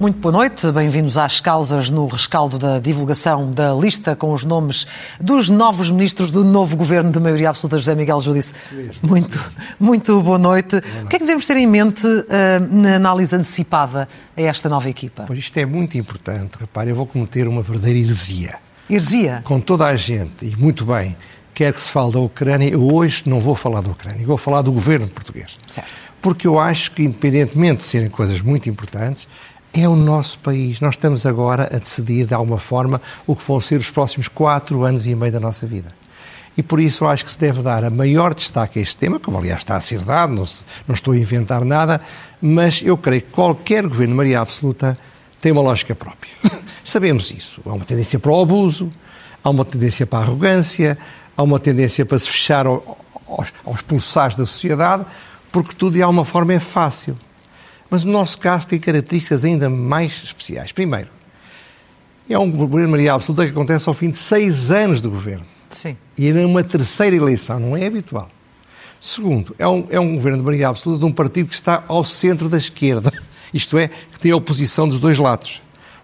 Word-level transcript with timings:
Muito 0.00 0.18
boa 0.18 0.32
noite, 0.32 0.72
bem-vindos 0.72 1.18
às 1.18 1.42
causas 1.42 1.90
no 1.90 2.06
rescaldo 2.06 2.58
da 2.58 2.78
divulgação 2.78 3.50
da 3.50 3.74
lista 3.74 4.16
com 4.16 4.32
os 4.32 4.44
nomes 4.44 4.86
dos 5.20 5.50
novos 5.50 5.90
ministros 5.90 6.32
do 6.32 6.42
novo 6.42 6.74
governo 6.74 7.12
de 7.12 7.20
maioria 7.20 7.50
absoluta, 7.50 7.76
José 7.76 7.94
Miguel 7.94 8.18
Judice. 8.18 8.54
Muito, 9.02 9.38
muito 9.78 10.22
boa 10.22 10.38
noite. 10.38 10.80
Boa 10.80 10.82
noite. 10.82 11.04
O 11.04 11.06
que 11.06 11.16
é 11.16 11.18
que 11.18 11.24
devemos 11.26 11.46
ter 11.46 11.58
em 11.58 11.66
mente 11.66 12.06
uh, 12.06 12.24
na 12.70 12.96
análise 12.96 13.36
antecipada 13.36 14.08
a 14.34 14.40
esta 14.40 14.70
nova 14.70 14.88
equipa? 14.88 15.24
Pois 15.26 15.38
isto 15.38 15.58
é 15.58 15.66
muito 15.66 15.98
importante. 15.98 16.52
Repare, 16.58 16.88
eu 16.88 16.96
vou 16.96 17.04
cometer 17.04 17.46
uma 17.46 17.60
verdadeira 17.60 17.98
heresia. 17.98 18.69
Heresia? 18.90 19.40
Com 19.44 19.60
toda 19.60 19.86
a 19.86 19.94
gente, 19.94 20.44
e 20.44 20.56
muito 20.56 20.84
bem, 20.84 21.16
quer 21.54 21.72
que 21.72 21.80
se 21.80 21.88
fale 21.88 22.12
da 22.12 22.18
Ucrânia, 22.18 22.68
eu 22.68 22.92
hoje 22.92 23.22
não 23.24 23.38
vou 23.38 23.54
falar 23.54 23.80
da 23.80 23.90
Ucrânia, 23.90 24.26
vou 24.26 24.36
falar 24.36 24.62
do 24.62 24.72
governo 24.72 25.06
português. 25.08 25.56
Certo. 25.68 25.88
Porque 26.20 26.46
eu 26.46 26.58
acho 26.58 26.90
que, 26.90 27.04
independentemente 27.04 27.82
de 27.82 27.86
serem 27.86 28.08
coisas 28.08 28.40
muito 28.40 28.68
importantes, 28.68 29.28
é 29.72 29.88
o 29.88 29.94
nosso 29.94 30.38
país. 30.40 30.80
Nós 30.80 30.96
estamos 30.96 31.24
agora 31.24 31.70
a 31.72 31.78
decidir, 31.78 32.26
de 32.26 32.34
alguma 32.34 32.58
forma, 32.58 33.00
o 33.26 33.36
que 33.36 33.44
vão 33.46 33.60
ser 33.60 33.76
os 33.76 33.90
próximos 33.90 34.26
quatro 34.26 34.82
anos 34.82 35.06
e 35.06 35.14
meio 35.14 35.32
da 35.32 35.40
nossa 35.40 35.66
vida. 35.66 35.94
E 36.56 36.62
por 36.62 36.80
isso 36.80 37.06
acho 37.06 37.24
que 37.24 37.30
se 37.30 37.38
deve 37.38 37.62
dar 37.62 37.84
a 37.84 37.90
maior 37.90 38.34
destaque 38.34 38.80
a 38.80 38.82
este 38.82 38.96
tema, 38.96 39.20
como 39.20 39.38
aliás 39.38 39.60
está 39.60 39.76
a 39.76 39.80
ser 39.80 40.00
dado, 40.00 40.34
não, 40.34 40.44
não 40.88 40.94
estou 40.94 41.14
a 41.14 41.16
inventar 41.16 41.64
nada, 41.64 42.00
mas 42.42 42.82
eu 42.84 42.98
creio 42.98 43.22
que 43.22 43.30
qualquer 43.30 43.84
governo 43.84 44.08
de 44.08 44.16
maioria 44.16 44.40
absoluta 44.40 44.98
tem 45.40 45.52
uma 45.52 45.62
lógica 45.62 45.94
própria. 45.94 46.32
Sabemos 46.84 47.30
isso. 47.30 47.60
Há 47.64 47.72
uma 47.72 47.84
tendência 47.84 48.18
para 48.18 48.30
o 48.30 48.40
abuso, 48.40 48.92
há 49.42 49.50
uma 49.50 49.64
tendência 49.64 50.06
para 50.06 50.20
a 50.20 50.22
arrogância, 50.22 50.98
há 51.36 51.42
uma 51.42 51.58
tendência 51.58 52.04
para 52.04 52.18
se 52.18 52.28
fechar 52.28 52.66
aos, 52.66 53.52
aos 53.64 53.82
pulsares 53.82 54.36
da 54.36 54.46
sociedade, 54.46 55.04
porque 55.52 55.74
tudo 55.74 55.94
de 55.94 56.02
alguma 56.02 56.24
forma 56.24 56.52
é 56.54 56.60
fácil. 56.60 57.18
Mas 57.88 58.04
o 58.04 58.08
nosso 58.08 58.38
caso 58.38 58.68
tem 58.68 58.78
características 58.78 59.44
ainda 59.44 59.68
mais 59.68 60.22
especiais. 60.22 60.70
Primeiro, 60.70 61.08
é 62.28 62.38
um 62.38 62.50
governo 62.50 62.86
de 62.86 62.90
maioria 62.92 63.14
absoluta 63.14 63.44
que 63.44 63.50
acontece 63.50 63.88
ao 63.88 63.94
fim 63.94 64.10
de 64.10 64.16
seis 64.16 64.70
anos 64.70 65.02
de 65.02 65.08
governo. 65.08 65.44
Sim. 65.70 65.96
E 66.16 66.28
é 66.28 66.46
uma 66.46 66.62
terceira 66.62 67.16
eleição, 67.16 67.58
não 67.58 67.76
é 67.76 67.86
habitual. 67.86 68.30
Segundo, 69.00 69.54
é 69.58 69.66
um, 69.66 69.86
é 69.90 69.98
um 69.98 70.14
governo 70.14 70.38
de 70.38 70.44
maioria 70.44 70.68
absoluta 70.68 71.00
de 71.00 71.06
um 71.06 71.12
partido 71.12 71.48
que 71.48 71.54
está 71.54 71.82
ao 71.88 72.04
centro 72.04 72.48
da 72.48 72.58
esquerda. 72.58 73.12
Isto 73.52 73.78
é, 73.78 73.88
que 73.88 74.20
tem 74.20 74.30
a 74.30 74.36
oposição 74.36 74.86
dos 74.86 75.00
dois 75.00 75.18
lados. 75.18 75.60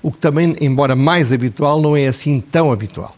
O 0.07 0.13
que 0.13 0.19
também, 0.19 0.55
embora 0.61 0.95
mais 0.95 1.33
habitual, 1.33 1.83
não 1.83 1.97
é 1.97 2.07
assim 2.07 2.41
tão 2.41 2.71
habitual. 2.71 3.17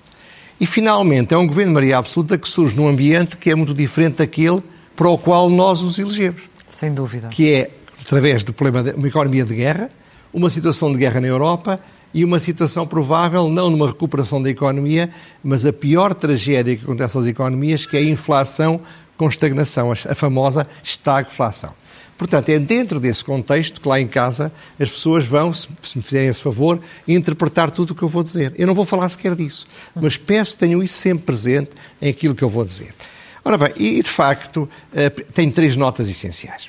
E, 0.58 0.64
finalmente, 0.64 1.34
é 1.34 1.36
um 1.36 1.46
governo 1.46 1.72
de 1.72 1.74
maioria 1.74 1.98
absoluta 1.98 2.38
que 2.38 2.48
surge 2.48 2.74
num 2.74 2.88
ambiente 2.88 3.36
que 3.36 3.50
é 3.50 3.54
muito 3.54 3.74
diferente 3.74 4.16
daquele 4.16 4.62
para 4.96 5.06
o 5.06 5.18
qual 5.18 5.50
nós 5.50 5.82
os 5.82 5.98
elegemos. 5.98 6.40
Sem 6.66 6.94
dúvida. 6.94 7.28
Que 7.28 7.52
é 7.52 7.70
através 8.00 8.42
do 8.42 8.54
problema 8.54 8.90
de 8.90 8.96
uma 8.96 9.06
economia 9.06 9.44
de 9.44 9.54
guerra, 9.54 9.90
uma 10.32 10.48
situação 10.48 10.90
de 10.90 10.98
guerra 10.98 11.20
na 11.20 11.26
Europa 11.26 11.78
e 12.14 12.24
uma 12.24 12.40
situação 12.40 12.86
provável, 12.86 13.50
não 13.50 13.68
numa 13.68 13.88
recuperação 13.88 14.40
da 14.40 14.48
economia, 14.48 15.10
mas 15.44 15.66
a 15.66 15.74
pior 15.74 16.14
tragédia 16.14 16.74
que 16.74 16.84
acontece 16.84 17.18
às 17.18 17.26
economias, 17.26 17.84
que 17.84 17.98
é 17.98 18.00
a 18.00 18.02
inflação 18.02 18.80
com 19.14 19.28
estagnação, 19.28 19.92
a 19.92 20.14
famosa 20.14 20.66
estagflação. 20.82 21.74
Portanto, 22.18 22.48
é 22.48 22.58
dentro 22.58 22.98
desse 22.98 23.24
contexto 23.24 23.80
que 23.80 23.88
lá 23.88 24.00
em 24.00 24.08
casa 24.08 24.52
as 24.78 24.90
pessoas 24.90 25.24
vão, 25.24 25.54
se 25.54 25.68
me 25.94 26.02
fizerem 26.02 26.28
esse 26.28 26.42
favor, 26.42 26.80
interpretar 27.06 27.70
tudo 27.70 27.92
o 27.92 27.94
que 27.94 28.02
eu 28.02 28.08
vou 28.08 28.24
dizer. 28.24 28.52
Eu 28.58 28.66
não 28.66 28.74
vou 28.74 28.84
falar 28.84 29.08
sequer 29.08 29.36
disso, 29.36 29.68
mas 29.94 30.16
peço 30.16 30.54
que 30.54 30.58
tenham 30.58 30.82
isso 30.82 30.94
sempre 30.94 31.24
presente 31.24 31.70
em 32.02 32.10
aquilo 32.10 32.34
que 32.34 32.42
eu 32.42 32.48
vou 32.48 32.64
dizer. 32.64 32.92
Ora 33.44 33.56
bem, 33.56 33.72
e 33.76 34.02
de 34.02 34.10
facto, 34.10 34.68
eh, 34.92 35.08
tem 35.08 35.48
três 35.48 35.76
notas 35.76 36.08
essenciais. 36.08 36.68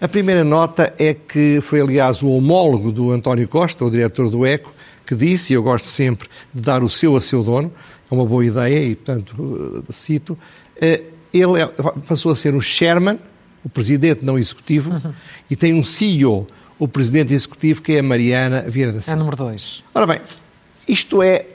A 0.00 0.06
primeira 0.06 0.44
nota 0.44 0.94
é 0.96 1.12
que 1.12 1.58
foi, 1.60 1.80
aliás, 1.80 2.22
o 2.22 2.28
homólogo 2.28 2.92
do 2.92 3.10
António 3.10 3.48
Costa, 3.48 3.84
o 3.84 3.90
diretor 3.90 4.30
do 4.30 4.46
ECO, 4.46 4.72
que 5.04 5.16
disse, 5.16 5.52
e 5.52 5.56
eu 5.56 5.62
gosto 5.62 5.88
sempre 5.88 6.28
de 6.54 6.62
dar 6.62 6.84
o 6.84 6.88
seu 6.88 7.16
a 7.16 7.20
seu 7.20 7.42
dono, 7.42 7.72
é 8.10 8.14
uma 8.14 8.24
boa 8.24 8.44
ideia 8.44 8.84
e, 8.84 8.94
portanto, 8.94 9.84
eh, 9.88 9.92
cito, 9.92 10.38
eh, 10.80 11.02
ele 11.34 11.60
é, 11.60 11.66
passou 12.06 12.30
a 12.30 12.36
ser 12.36 12.54
o 12.54 12.60
chairman, 12.60 13.18
o 13.66 13.68
presidente 13.68 14.24
não 14.24 14.38
executivo, 14.38 14.92
uhum. 14.92 15.12
e 15.50 15.56
tem 15.56 15.74
um 15.74 15.82
CEO, 15.82 16.46
o 16.78 16.86
presidente 16.86 17.34
executivo, 17.34 17.82
que 17.82 17.94
é 17.94 17.98
a 17.98 18.02
Mariana 18.02 18.62
Vieira 18.62 18.92
da 18.92 19.00
Silva. 19.00 19.12
É 19.12 19.18
número 19.18 19.36
dois. 19.36 19.82
Ora 19.92 20.06
bem, 20.06 20.20
isto 20.86 21.20
é 21.20 21.46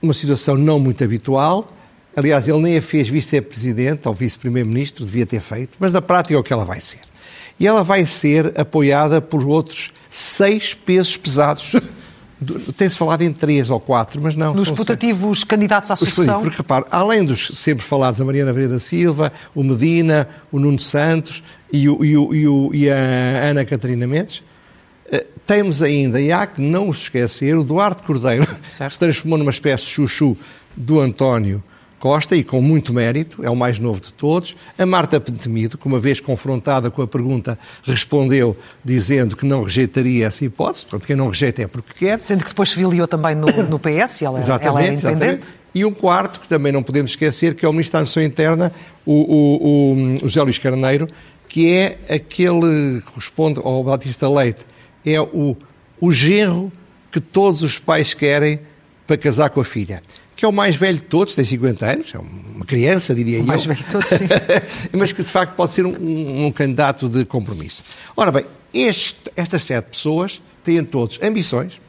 uma 0.00 0.12
situação 0.12 0.56
não 0.56 0.78
muito 0.78 1.02
habitual, 1.02 1.72
Aliás, 2.14 2.46
ele 2.46 2.60
nem 2.60 2.76
a 2.76 2.82
fez 2.82 3.08
vice-presidente 3.08 4.06
ou 4.06 4.12
vice-primeiro-ministro, 4.12 5.04
devia 5.04 5.24
ter 5.24 5.40
feito, 5.40 5.76
mas 5.80 5.92
na 5.92 6.02
prática 6.02 6.34
é 6.34 6.38
o 6.38 6.42
que 6.42 6.52
ela 6.52 6.64
vai 6.64 6.80
ser. 6.80 7.00
E 7.58 7.66
ela 7.66 7.82
vai 7.82 8.04
ser 8.04 8.58
apoiada 8.60 9.20
por 9.20 9.46
outros 9.46 9.92
seis 10.10 10.74
pesos 10.74 11.16
pesados. 11.16 11.72
Tem-se 12.76 12.96
falado 12.96 13.22
em 13.22 13.32
três 13.32 13.70
ou 13.70 13.80
quatro, 13.80 14.20
mas 14.20 14.34
não. 14.34 14.54
Nos 14.54 14.70
putativos 14.70 15.38
seis. 15.38 15.44
candidatos 15.44 15.90
à 15.90 15.96
sucessão? 15.96 16.42
Porque, 16.42 16.56
repare, 16.56 16.84
além 16.90 17.24
dos 17.24 17.48
sempre 17.54 17.84
falados, 17.84 18.20
a 18.20 18.24
Mariana 18.24 18.52
Vieira 18.52 18.74
da 18.74 18.78
Silva, 18.78 19.32
o 19.54 19.62
Medina, 19.62 20.28
o 20.50 20.58
Nuno 20.58 20.78
Santos 20.78 21.42
e, 21.72 21.88
o, 21.88 22.04
e, 22.04 22.16
o, 22.16 22.34
e, 22.34 22.48
o, 22.48 22.70
e 22.74 22.90
a 22.90 22.96
Ana 23.50 23.64
Catarina 23.64 24.06
Mendes, 24.06 24.42
eh, 25.10 25.26
temos 25.46 25.82
ainda, 25.82 26.20
e 26.20 26.30
há 26.32 26.46
que 26.46 26.60
não 26.60 26.88
os 26.88 27.02
esquecer, 27.02 27.56
o 27.56 27.64
Duarte 27.64 28.02
Cordeiro, 28.02 28.46
certo. 28.68 28.88
que 28.88 28.94
se 28.94 28.98
transformou 28.98 29.38
numa 29.38 29.50
espécie 29.50 29.84
de 29.84 29.90
chuchu 29.90 30.36
do 30.76 31.00
António 31.00 31.62
Costa, 32.02 32.34
e 32.34 32.42
com 32.42 32.60
muito 32.60 32.92
mérito, 32.92 33.44
é 33.44 33.48
o 33.48 33.54
mais 33.54 33.78
novo 33.78 34.00
de 34.00 34.12
todos. 34.12 34.56
A 34.76 34.84
Marta 34.84 35.20
Pentemido, 35.20 35.78
que 35.78 35.86
uma 35.86 36.00
vez 36.00 36.18
confrontada 36.18 36.90
com 36.90 37.00
a 37.00 37.06
pergunta, 37.06 37.56
respondeu 37.84 38.56
dizendo 38.84 39.36
que 39.36 39.46
não 39.46 39.62
rejeitaria 39.62 40.26
essa 40.26 40.44
hipótese, 40.44 40.84
portanto, 40.84 41.06
quem 41.06 41.14
não 41.14 41.28
rejeita 41.28 41.62
é 41.62 41.68
porque 41.68 42.06
quer. 42.06 42.20
Sendo 42.20 42.42
que 42.42 42.48
depois 42.48 42.70
se 42.70 42.74
filiou 42.74 43.06
também 43.06 43.36
no, 43.36 43.46
no 43.46 43.78
PS, 43.78 44.20
ela, 44.20 44.40
ela 44.40 44.82
é 44.82 44.88
independente. 44.88 45.06
Exatamente. 45.06 45.46
E 45.72 45.84
um 45.84 45.92
quarto, 45.92 46.40
que 46.40 46.48
também 46.48 46.72
não 46.72 46.82
podemos 46.82 47.12
esquecer, 47.12 47.54
que 47.54 47.64
é 47.64 47.68
o 47.68 47.72
Ministro 47.72 47.92
da 47.92 47.98
Administração 48.00 48.24
Interna, 48.24 48.72
o, 49.06 49.12
o, 49.12 49.92
o, 49.92 50.14
o 50.16 50.28
José 50.28 50.42
Luís 50.42 50.58
Carneiro, 50.58 51.08
que 51.48 51.72
é 51.72 51.98
aquele 52.12 53.00
que 53.00 53.12
corresponde 53.12 53.60
ao 53.62 53.84
Batista 53.84 54.28
Leite, 54.28 54.66
é 55.06 55.20
o, 55.20 55.56
o 56.00 56.10
genro 56.10 56.72
que 57.12 57.20
todos 57.20 57.62
os 57.62 57.78
pais 57.78 58.12
querem 58.12 58.58
para 59.06 59.16
casar 59.16 59.50
com 59.50 59.60
a 59.60 59.64
filha 59.64 60.02
que 60.36 60.44
é 60.44 60.48
o 60.48 60.52
mais 60.52 60.76
velho 60.76 60.98
de 60.98 61.04
todos, 61.04 61.34
tem 61.34 61.44
50 61.44 61.86
anos, 61.86 62.14
é 62.14 62.18
uma 62.18 62.64
criança, 62.64 63.14
diria 63.14 63.38
o 63.38 63.42
eu. 63.42 63.46
Mais 63.46 63.64
velho 63.64 63.78
de 63.78 63.90
todos, 63.90 64.08
sim. 64.08 64.26
Mas 64.92 65.12
que 65.12 65.22
de 65.22 65.28
facto 65.28 65.54
pode 65.54 65.72
ser 65.72 65.86
um, 65.86 65.94
um, 65.94 66.46
um 66.46 66.52
candidato 66.52 67.08
de 67.08 67.24
compromisso. 67.24 67.82
Ora 68.16 68.32
bem, 68.32 68.44
este, 68.72 69.30
estas 69.36 69.64
sete 69.64 69.86
pessoas 69.86 70.42
têm 70.64 70.84
todos 70.84 71.18
ambições 71.22 71.80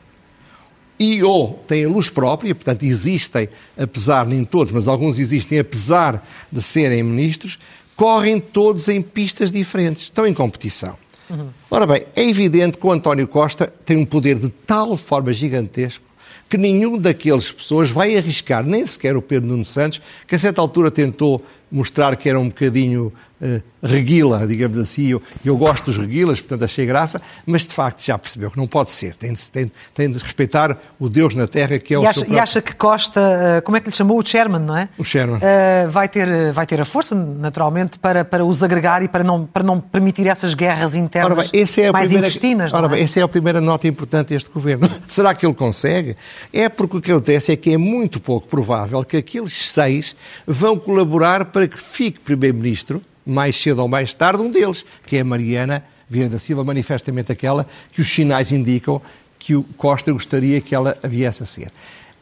e 1.00 1.24
ou 1.24 1.64
têm 1.68 1.86
luz 1.86 2.10
própria, 2.10 2.54
portanto 2.54 2.84
existem, 2.84 3.50
apesar, 3.78 4.26
nem 4.26 4.44
todos, 4.44 4.72
mas 4.72 4.88
alguns 4.88 5.20
existem, 5.20 5.60
apesar 5.60 6.26
de 6.52 6.62
serem 6.62 7.04
ministros, 7.04 7.60
correm 7.96 8.40
todos 8.40 8.88
em 8.88 9.02
pistas 9.02 9.52
diferentes, 9.52 10.04
estão 10.04 10.26
em 10.26 10.34
competição. 10.34 10.96
Uhum. 11.30 11.50
Ora 11.72 11.88
bem, 11.88 12.06
é 12.16 12.28
evidente 12.28 12.78
que 12.78 12.86
o 12.86 12.92
António 12.92 13.28
Costa 13.28 13.74
tem 13.86 13.98
um 13.98 14.06
poder 14.06 14.38
de 14.38 14.50
tal 14.50 14.96
forma 14.98 15.34
gigantesco 15.34 16.04
que 16.50 16.58
nenhum 16.58 16.98
daqueles 16.98 17.52
pessoas 17.52 17.90
vai 17.90 18.16
arriscar, 18.16 18.64
nem 18.64 18.86
sequer 18.86 19.16
o 19.16 19.22
Pedro 19.22 19.50
Nuno 19.50 19.66
Santos, 19.66 20.02
que 20.28 20.36
a 20.36 20.40
certa 20.40 20.62
altura 20.62 20.92
tentou 20.92 21.44
mostrar 21.72 22.16
que 22.16 22.30
era 22.30 22.40
um 22.40 22.50
bocadinho 22.50 23.12
uh, 23.44 23.62
reguila, 23.82 24.48
digamos 24.48 24.78
assim. 24.78 25.08
Eu, 25.08 25.22
eu 25.44 25.58
gosto 25.58 25.86
dos 25.86 25.98
reguilas, 25.98 26.40
portanto 26.40 26.64
achei 26.64 26.86
graça, 26.86 27.22
mas 27.46 27.68
de 27.68 27.74
facto 27.74 28.04
já 28.04 28.18
percebeu 28.18 28.50
que 28.50 28.58
não 28.58 28.68
pode 28.68 28.92
ser. 28.92 29.16
Tem 29.16 29.34
de, 29.34 29.52
tem, 29.52 29.72
tem 29.94 30.10
de 30.10 30.18
respeitar 30.22 30.78
o 31.00 31.10
Deus 31.10 31.36
na 31.36 31.48
Terra 31.48 31.78
que 31.80 31.94
é 31.94 31.98
e 31.98 32.00
o 32.00 32.02
acha, 32.02 32.14
seu 32.14 32.22
próprio... 32.22 32.38
E 32.38 32.40
acha 32.40 32.62
que 32.62 32.76
Costa, 32.76 33.20
uh, 33.20 33.62
como 33.64 33.78
é 33.78 33.82
que 33.82 33.90
lhe 33.90 33.96
chamou? 33.96 34.18
O 34.18 34.26
Chairman, 34.26 34.62
não 34.62 34.78
é? 34.78 34.90
O 34.98 35.04
Chairman. 35.04 35.38
Uh, 35.38 35.90
vai, 35.90 36.08
ter, 36.08 36.52
vai 36.54 36.66
ter 36.66 36.80
a 36.80 36.86
força, 36.86 37.14
naturalmente, 37.14 38.00
para, 38.00 38.24
para 38.24 38.46
os 38.46 38.64
agregar 38.64 39.04
e 39.04 39.08
para 39.08 39.24
não, 39.24 39.46
para 39.46 39.64
não 39.64 39.80
permitir 39.80 40.28
essas 40.28 40.54
guerras 40.54 40.96
internas 40.96 41.52
bem, 41.52 41.62
é 41.62 41.92
mais 41.92 42.08
primeira, 42.08 42.28
intestinas. 42.28 42.74
Ora 42.74 42.86
é? 42.86 42.90
bem, 42.90 43.04
essa 43.04 43.20
é 43.20 43.24
a 43.24 43.28
primeira 43.28 43.60
nota 43.60 43.88
importante 43.88 44.30
deste 44.30 44.50
governo. 44.50 44.90
Será 45.08 45.34
que 45.34 45.46
ele 45.46 45.54
consegue? 45.54 46.16
É 46.52 46.70
porque 46.70 46.98
o 46.98 47.02
que 47.02 47.12
acontece 47.12 47.52
é 47.52 47.56
que 47.56 47.74
é 47.74 47.78
muito 47.78 48.20
pouco 48.20 48.48
provável 48.48 49.04
que 49.04 49.18
aqueles 49.18 49.72
seis 49.72 50.16
vão 50.46 50.78
colaborar 50.78 51.46
para 51.46 51.68
que 51.68 51.78
fique 51.78 52.20
primeiro-ministro 52.20 53.02
mais 53.26 53.56
cedo 53.56 53.82
ou 53.82 53.88
mais 53.88 54.14
tarde, 54.14 54.42
um 54.42 54.52
deles, 54.52 54.86
que 55.06 55.18
é 55.18 55.22
a 55.22 55.26
Mariana 55.26 55.84
Vieira 56.10 56.30
da 56.30 56.40
Silva, 56.40 56.64
manifestamente 56.64 57.32
aquela 57.32 57.66
que 57.92 58.02
os 58.02 58.08
sinais 58.08 58.52
indicam 58.52 59.02
que 59.40 59.56
o 59.56 59.64
Costa 59.78 60.12
gostaria 60.12 60.62
que 60.62 60.74
ela 60.74 60.98
viesse 61.04 61.44
a 61.44 61.46
ser. 61.46 61.72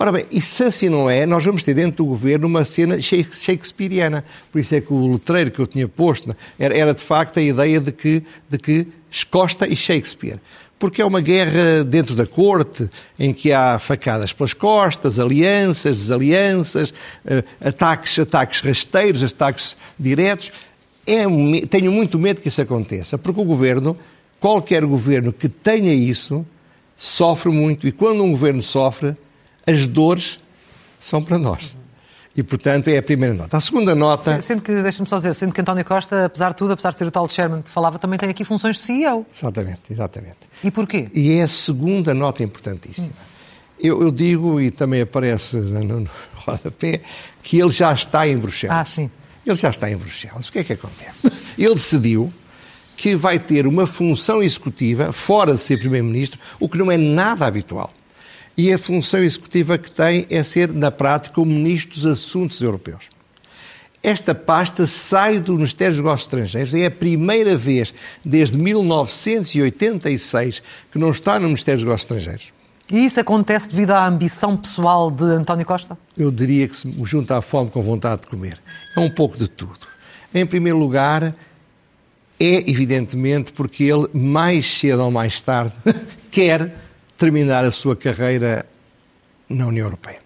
Ora 0.01 0.12
bem, 0.12 0.25
e 0.31 0.42
se 0.42 0.63
assim 0.63 0.89
não 0.89 1.07
é, 1.07 1.27
nós 1.27 1.45
vamos 1.45 1.63
ter 1.63 1.75
dentro 1.75 1.98
do 1.98 2.06
governo 2.06 2.48
uma 2.48 2.65
cena 2.65 2.98
shakespeariana. 3.00 4.25
Por 4.51 4.59
isso 4.59 4.74
é 4.74 4.81
que 4.81 4.92
o 4.92 5.12
letreiro 5.12 5.51
que 5.51 5.59
eu 5.59 5.68
tinha 5.68 5.88
posto 5.88 6.36
era, 6.57 6.75
era 6.75 6.92
de 6.92 7.03
facto 7.03 7.38
a 7.38 7.42
ideia 7.44 7.80
de 7.80 7.92
que, 7.92 8.24
de 8.50 8.57
que 8.57 8.88
Costa 9.30 9.68
e 9.68 9.75
Shakespeare. 9.75 10.39
porque 10.80 11.03
é 11.03 11.06
uma 11.06 11.21
guerra 11.21 11.83
dentro 11.83 12.15
da 12.15 12.25
corte, 12.25 12.89
em 13.19 13.31
que 13.31 13.53
há 13.53 13.77
facadas 13.77 14.33
pelas 14.33 14.56
costas, 14.56 15.19
alianças, 15.19 16.00
desalianças, 16.00 16.92
eh, 17.24 17.44
ataques, 17.63 18.18
ataques 18.18 18.62
rasteiros, 18.62 19.24
ataques 19.24 19.77
diretos. 20.00 20.51
É, 21.06 21.25
tenho 21.68 21.92
muito 21.92 22.19
medo 22.19 22.42
que 22.42 22.48
isso 22.48 22.62
aconteça, 22.62 23.18
porque 23.18 23.42
o 23.42 23.44
governo, 23.44 23.98
qualquer 24.39 24.86
governo 24.86 25.33
que 25.33 25.50
tenha 25.50 25.94
isso, 25.94 26.45
sofre 26.95 27.51
muito. 27.51 27.88
E 27.88 27.92
quando 27.92 28.24
um 28.24 28.31
governo 28.31 28.62
sofre, 28.62 29.15
as 29.65 29.88
dores 29.88 30.39
são 31.00 31.24
para 31.24 31.38
nós. 31.38 31.75
E, 32.36 32.42
portanto, 32.42 32.88
é 32.88 32.98
a 32.98 33.03
primeira 33.03 33.36
nota. 33.36 33.57
A 33.57 33.59
segunda 33.59 33.94
nota. 33.94 34.39
Sendo 34.39 34.62
que, 34.62 34.81
deixa-me 34.81 35.07
só 35.07 35.18
dizer, 35.18 35.33
sendo 35.33 35.51
que 35.51 35.59
António 35.59 35.83
Costa, 35.83 36.25
apesar 36.25 36.50
de 36.51 36.56
tudo, 36.56 36.74
apesar 36.74 36.92
de 36.92 36.98
ser 36.98 37.06
o 37.06 37.12
tal 37.12 37.30
Chairman 37.30 37.62
que 37.62 37.69
falava, 37.69 38.00
também 38.00 38.18
tem 38.18 38.30
aqui 38.30 38.45
funções 38.45 38.77
de 38.77 38.83
CEO. 38.83 39.25
Exatamente, 39.36 39.81
exatamente. 39.89 40.38
E 40.63 40.71
porquê? 40.71 41.09
E 41.13 41.33
é 41.33 41.44
a 41.44 41.48
segunda 41.48 42.13
nota 42.13 42.42
importantíssima. 42.42 43.07
Hum. 43.07 43.31
Eu, 43.77 44.01
eu, 44.01 44.12
digo, 44.12 44.62
e 44.62 44.69
também 44.69 45.01
aparece 45.01 45.57
no, 45.57 45.83
no 46.01 46.09
rodapé, 46.36 47.01
que 47.42 47.59
ele 47.59 47.71
já 47.71 47.92
está 47.92 48.27
em 48.27 48.38
Bruxelas. 48.38 48.77
Ah, 48.77 48.86
sim. 48.86 49.09
Ele 49.45 49.55
já 49.55 49.69
está 49.69 49.89
em 49.89 49.97
Bruxelas. 49.97 50.47
O 50.47 50.51
que 50.51 50.59
é 50.59 50.63
que 50.63 50.73
acontece? 50.73 51.31
Ele 51.57 51.73
decidiu 51.73 52.31
que 52.95 53.15
vai 53.15 53.39
ter 53.39 53.65
uma 53.65 53.88
função 53.88 54.43
executiva 54.43 55.11
fora 55.11 55.55
de 55.55 55.61
ser 55.61 55.77
Primeiro-Ministro, 55.77 56.39
o 56.59 56.69
que 56.69 56.77
não 56.77 56.91
é 56.91 56.97
nada 56.97 57.45
habitual 57.45 57.91
e 58.57 58.71
a 58.71 58.77
função 58.77 59.23
executiva 59.23 59.77
que 59.77 59.91
tem 59.91 60.25
é 60.29 60.41
ser, 60.43 60.71
na 60.71 60.91
prática, 60.91 61.41
o 61.41 61.45
Ministro 61.45 61.95
dos 61.95 62.05
Assuntos 62.05 62.61
Europeus. 62.61 63.05
Esta 64.03 64.33
pasta 64.33 64.88
sai 64.88 65.39
do 65.39 65.53
Ministério 65.55 65.93
dos 65.93 66.03
Negócios 66.03 66.27
Estrangeiros. 66.27 66.73
É 66.73 66.88
a 66.88 66.91
primeira 66.91 67.55
vez 67.55 67.93
desde 68.25 68.57
1986 68.57 70.63
que 70.91 70.97
não 70.97 71.11
está 71.11 71.39
no 71.39 71.45
Ministério 71.47 71.79
dos 71.79 71.85
Negócios 71.85 72.11
Estrangeiros. 72.11 72.51
E 72.91 73.05
isso 73.05 73.21
acontece 73.21 73.69
devido 73.69 73.91
à 73.91 74.05
ambição 74.05 74.57
pessoal 74.57 75.09
de 75.09 75.23
António 75.23 75.65
Costa? 75.65 75.97
Eu 76.17 76.29
diria 76.29 76.67
que 76.67 76.75
se 76.75 76.91
junta 77.05 77.38
à 77.38 77.41
fome 77.41 77.69
com 77.69 77.81
vontade 77.81 78.23
de 78.23 78.27
comer. 78.27 78.59
É 78.97 78.99
um 78.99 79.09
pouco 79.09 79.38
de 79.38 79.47
tudo. 79.47 79.88
Em 80.33 80.45
primeiro 80.45 80.77
lugar, 80.77 81.33
é 82.38 82.69
evidentemente 82.69 83.53
porque 83.53 83.85
ele, 83.85 84.09
mais 84.13 84.73
cedo 84.73 85.03
ou 85.03 85.09
mais 85.09 85.39
tarde, 85.39 85.73
quer 86.29 86.75
terminar 87.17 87.63
a 87.63 87.71
sua 87.71 87.95
carreira 87.95 88.65
na 89.47 89.67
União 89.67 89.85
Europeia. 89.85 90.19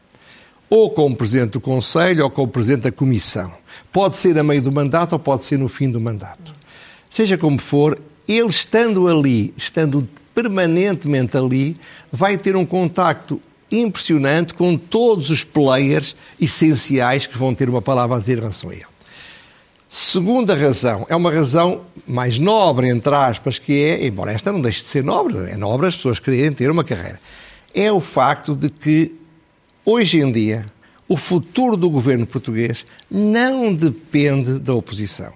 Ou 0.67 0.89
como 0.89 1.15
Presidente 1.15 1.51
do 1.51 1.61
Conselho 1.61 2.23
ou 2.23 2.31
como 2.31 2.47
Presidente 2.47 2.85
da 2.85 2.91
Comissão. 2.91 3.51
Pode 3.91 4.17
ser 4.17 4.39
a 4.39 4.43
meio 4.43 4.63
do 4.63 4.71
mandato 4.71 5.13
ou 5.13 5.19
pode 5.19 5.45
ser 5.45 5.59
no 5.59 5.69
fim 5.69 5.91
do 5.91 6.01
mandato. 6.01 6.55
Seja 7.11 7.37
como 7.37 7.59
for, 7.59 7.99
ele 8.27 8.47
estando 8.47 9.07
ali, 9.07 9.53
estando 9.55 10.09
permanentemente 10.35 11.37
ali, 11.37 11.77
vai 12.11 12.37
ter 12.37 12.55
um 12.55 12.65
contacto 12.65 13.41
impressionante 13.71 14.53
com 14.53 14.77
todos 14.77 15.31
os 15.31 15.43
players 15.43 16.15
essenciais 16.39 17.25
que 17.25 17.37
vão 17.37 17.55
ter 17.55 17.69
uma 17.69 17.81
palavra 17.81 18.17
a 18.17 18.19
dizer 18.19 18.37
em 18.37 18.41
relação 18.41 18.69
a 18.69 18.73
ele. 18.73 18.85
Segunda 19.87 20.55
razão, 20.55 21.05
é 21.09 21.15
uma 21.15 21.31
razão 21.31 21.81
mais 22.05 22.37
nobre, 22.37 22.89
entre 22.89 23.15
aspas, 23.15 23.57
que 23.57 23.81
é, 23.81 24.05
embora 24.05 24.33
esta 24.33 24.51
não 24.51 24.59
deixe 24.59 24.81
de 24.81 24.87
ser 24.87 25.03
nobre, 25.03 25.37
é 25.49 25.55
nobre 25.55 25.87
as 25.87 25.95
pessoas 25.95 26.19
quererem 26.19 26.51
ter 26.51 26.69
uma 26.69 26.83
carreira, 26.83 27.19
é 27.73 27.91
o 27.91 28.01
facto 28.01 28.55
de 28.55 28.69
que, 28.69 29.15
hoje 29.85 30.19
em 30.19 30.31
dia, 30.31 30.65
o 31.07 31.15
futuro 31.15 31.77
do 31.77 31.89
governo 31.89 32.25
português 32.25 32.85
não 33.09 33.73
depende 33.73 34.59
da 34.59 34.73
oposição. 34.73 35.31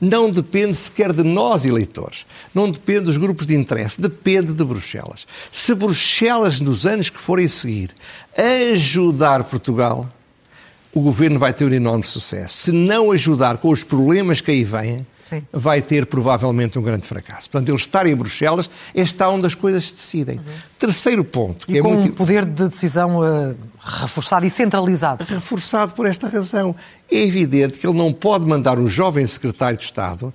Não 0.00 0.30
depende 0.30 0.74
sequer 0.74 1.12
de 1.12 1.22
nós, 1.22 1.64
eleitores. 1.64 2.24
Não 2.54 2.70
depende 2.70 3.00
dos 3.02 3.18
grupos 3.18 3.46
de 3.46 3.54
interesse. 3.54 4.00
Depende 4.00 4.52
de 4.52 4.64
Bruxelas. 4.64 5.26
Se 5.52 5.74
Bruxelas, 5.74 6.58
nos 6.58 6.86
anos 6.86 7.10
que 7.10 7.20
forem 7.20 7.46
seguir, 7.48 7.90
ajudar 8.72 9.44
Portugal, 9.44 10.08
o 10.92 11.00
governo 11.00 11.38
vai 11.38 11.52
ter 11.52 11.64
um 11.64 11.74
enorme 11.74 12.04
sucesso. 12.04 12.54
Se 12.54 12.72
não 12.72 13.12
ajudar 13.12 13.58
com 13.58 13.68
os 13.68 13.84
problemas 13.84 14.40
que 14.40 14.50
aí 14.50 14.64
vêm, 14.64 15.06
Sim. 15.30 15.44
vai 15.52 15.80
ter 15.80 16.06
provavelmente 16.06 16.78
um 16.78 16.82
grande 16.82 17.06
fracasso. 17.06 17.48
Portanto, 17.48 17.68
ele 17.68 17.76
estar 17.76 18.06
em 18.06 18.16
Bruxelas 18.16 18.68
é 18.92 19.00
estar 19.00 19.28
onde 19.28 19.46
as 19.46 19.54
coisas 19.54 19.84
se 19.84 19.94
decidem. 19.94 20.38
Uhum. 20.38 20.44
Terceiro 20.78 21.24
ponto. 21.24 21.66
Que 21.66 21.74
e 21.74 21.78
é 21.78 21.82
com 21.82 21.94
muito... 21.94 22.10
um 22.10 22.14
poder 22.14 22.44
de 22.44 22.68
decisão 22.68 23.20
uh, 23.20 23.56
reforçado 23.80 24.44
e 24.44 24.50
centralizado. 24.50 25.24
Reforçado 25.24 25.94
por 25.94 26.06
esta 26.06 26.28
razão. 26.28 26.74
É 27.10 27.16
evidente 27.16 27.78
que 27.78 27.86
ele 27.86 27.96
não 27.96 28.12
pode 28.12 28.46
mandar 28.46 28.78
um 28.78 28.86
jovem 28.86 29.26
secretário 29.26 29.78
de 29.78 29.84
Estado 29.84 30.32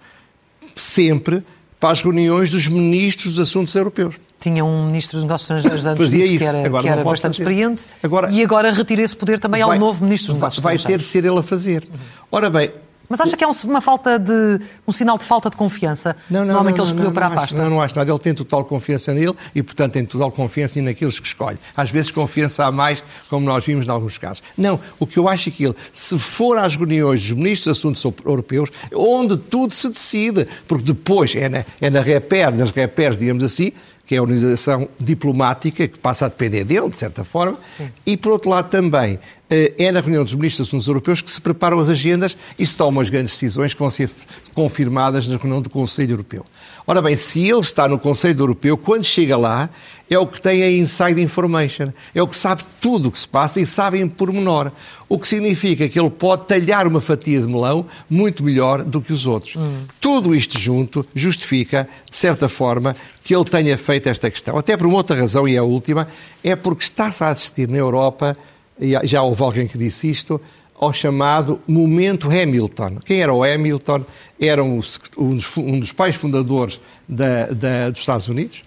sempre 0.76 1.44
para 1.80 1.92
as 1.92 2.02
reuniões 2.02 2.52
dos 2.52 2.68
ministros 2.68 3.36
dos 3.36 3.50
assuntos 3.50 3.74
europeus 3.76 4.16
tinha 4.38 4.64
um 4.64 4.86
ministro 4.86 5.18
dos 5.18 5.24
negócios 5.24 5.50
estrangeiros 5.50 5.86
antes 5.86 6.06
Fazia 6.06 6.28
disso, 6.28 6.38
que 6.40 6.44
era, 6.44 6.66
agora 6.66 6.84
que 6.84 6.90
era 6.90 7.04
bastante 7.04 7.38
fazer. 7.38 7.50
experiente, 7.50 7.86
agora, 8.04 8.32
e 8.32 8.44
agora 8.44 8.72
retira 8.72 9.02
esse 9.02 9.16
poder 9.16 9.40
também 9.40 9.64
vai, 9.64 9.76
ao 9.76 9.80
novo 9.80 10.04
ministro 10.04 10.34
dos 10.34 10.36
negócios 10.36 10.62
vai 10.62 10.76
estrangeiros. 10.76 11.04
Vai 11.04 11.16
ter 11.16 11.22
de 11.22 11.26
ser 11.26 11.32
ele 11.32 11.40
a 11.40 11.44
fazer. 11.44 11.88
Ora 12.32 12.50
bem, 12.50 12.72
mas 13.10 13.22
acha 13.22 13.38
que 13.38 13.44
é 13.44 13.48
um, 13.48 13.54
uma 13.66 13.82
falta 13.82 14.18
de 14.18 14.60
um 14.88 14.92
sinal 14.92 15.18
de 15.18 15.24
falta 15.24 15.50
de 15.50 15.56
confiança 15.56 16.16
não, 16.30 16.46
não, 16.46 16.54
no 16.54 16.60
homem 16.60 16.70
não, 16.70 16.74
que 16.74 16.82
ele 16.82 16.90
escolheu 16.90 17.12
para 17.12 17.28
a 17.28 17.32
pasta? 17.32 17.58
Não, 17.58 17.70
não 17.70 17.82
acho 17.82 17.96
nada. 17.96 18.12
Ele 18.12 18.20
tem 18.20 18.34
total 18.34 18.66
confiança 18.66 19.14
nele 19.14 19.36
e, 19.54 19.62
portanto, 19.62 19.94
tem 19.94 20.06
total 20.06 20.32
confiança 20.32 20.82
naqueles 20.82 21.20
que 21.20 21.28
escolhe. 21.28 21.58
Às 21.76 21.90
vezes 21.90 22.12
confiança 22.12 22.66
a 22.66 22.72
mais, 22.72 23.04
como 23.30 23.46
nós 23.46 23.66
vimos 23.66 23.88
em 23.88 23.90
alguns 23.90 24.18
casos. 24.18 24.44
Não, 24.58 24.80
o 25.00 25.06
que 25.06 25.18
eu 25.18 25.28
acho 25.28 25.50
é 25.50 25.52
que 25.52 25.66
ele, 25.66 25.76
se 25.92 26.18
for 26.20 26.58
às 26.58 26.76
reuniões 26.76 27.22
dos 27.22 27.32
ministros 27.32 27.66
dos 27.66 27.78
assuntos 27.80 28.04
europeus, 28.26 28.70
onde 28.94 29.38
tudo 29.38 29.74
se 29.74 29.90
decide, 29.90 30.48
porque 30.68 30.84
depois 30.84 31.36
é 31.36 31.50
na, 31.50 31.66
é 31.82 31.90
na 31.90 32.02
reper, 32.02 32.54
nas 32.54 32.72
repers, 32.72 33.18
digamos 33.18 33.44
assim, 33.44 33.72
que 34.06 34.16
é 34.16 34.20
a 34.20 34.22
organização 34.22 34.88
diplomática, 35.00 35.88
que 35.88 35.98
passa 35.98 36.26
a 36.26 36.30
depender 36.30 36.64
dele, 36.64 36.90
de 36.90 36.98
certa 36.98 37.24
forma, 37.24 37.58
Sim. 37.76 37.90
e, 38.06 38.16
por 38.16 38.32
outro 38.32 38.50
lado, 38.50 38.70
também 38.70 39.20
é 39.50 39.92
na 39.92 40.00
reunião 40.00 40.24
dos 40.24 40.34
ministros 40.34 40.68
dos 40.68 40.70
assuntos 40.70 40.88
europeus 40.88 41.22
que 41.22 41.30
se 41.30 41.40
preparam 41.40 41.80
as 41.80 41.90
agendas 41.90 42.36
e 42.58 42.66
se 42.66 42.76
tomam 42.76 43.02
as 43.02 43.10
grandes 43.10 43.34
decisões 43.34 43.74
que 43.74 43.80
vão 43.80 43.90
ser 43.90 44.10
confirmadas 44.54 45.28
na 45.28 45.38
reunião 45.38 45.62
do 45.62 45.70
Conselho 45.70 46.14
Europeu. 46.14 46.46
Ora 46.88 47.02
bem, 47.02 47.18
se 47.18 47.48
ele 47.48 47.60
está 47.60 47.88
no 47.88 47.98
Conselho 47.98 48.40
Europeu, 48.40 48.78
quando 48.78 49.04
chega 49.04 49.36
lá, 49.36 49.70
é 50.10 50.20
o 50.20 50.28
que 50.28 50.40
tem 50.40 50.62
a 50.64 50.72
inside 50.72 51.20
information, 51.20 51.88
é 52.14 52.22
o 52.22 52.28
que 52.28 52.38
sabe 52.38 52.64
tudo 52.80 53.10
o 53.10 53.12
que 53.12 53.20
se 53.20 53.28
passa 53.28 53.60
e 53.60 53.66
sabe 53.66 54.00
em 54.00 54.08
pormenor. 54.08 54.72
O 55.10 55.18
que 55.18 55.28
significa 55.28 55.90
que 55.90 56.00
ele 56.00 56.12
pode 56.12 56.46
talhar 56.46 56.86
uma 56.86 57.02
fatia 57.02 57.42
de 57.42 57.48
melão 57.48 57.88
muito 58.10 58.44
melhor 58.44 58.84
do 58.84 59.02
que 59.02 59.12
os 59.12 59.26
outros. 59.26 59.56
Hum. 59.56 59.84
Tudo 60.00 60.36
isto 60.36 60.60
junto 60.60 61.06
justifica, 61.14 61.90
de 62.10 62.16
certa 62.16 62.48
forma, 62.48 62.96
que 63.24 63.36
ele 63.36 63.46
tenha 63.46 63.78
feito 63.78 64.08
esta 64.08 64.30
questão. 64.30 64.58
Até 64.58 64.78
por 64.78 64.86
uma 64.86 64.98
outra 64.98 65.20
razão, 65.20 65.48
e 65.48 65.56
é 65.56 65.60
a 65.60 65.64
última, 65.64 66.08
é 66.44 66.56
porque 66.56 66.84
está-se 66.84 67.24
a 67.24 67.30
assistir 67.30 67.68
na 67.68 67.78
Europa, 67.78 68.38
e 68.80 68.96
já 69.08 69.22
houve 69.22 69.42
alguém 69.42 69.68
que 69.68 69.78
disse 69.78 70.10
isto, 70.10 70.40
ao 70.78 70.92
chamado 70.92 71.60
momento 71.68 72.28
Hamilton. 72.30 72.98
Quem 73.06 73.22
era 73.22 73.34
o 73.34 73.44
Hamilton? 73.44 74.04
Era 74.40 74.64
um, 74.64 74.80
dos, 74.80 75.58
um 75.58 75.80
dos 75.80 75.92
pais 75.94 76.16
fundadores 76.16 76.80
da, 77.08 77.48
da, 77.48 77.90
dos 77.90 78.02
Estados 78.02 78.28
Unidos, 78.28 78.64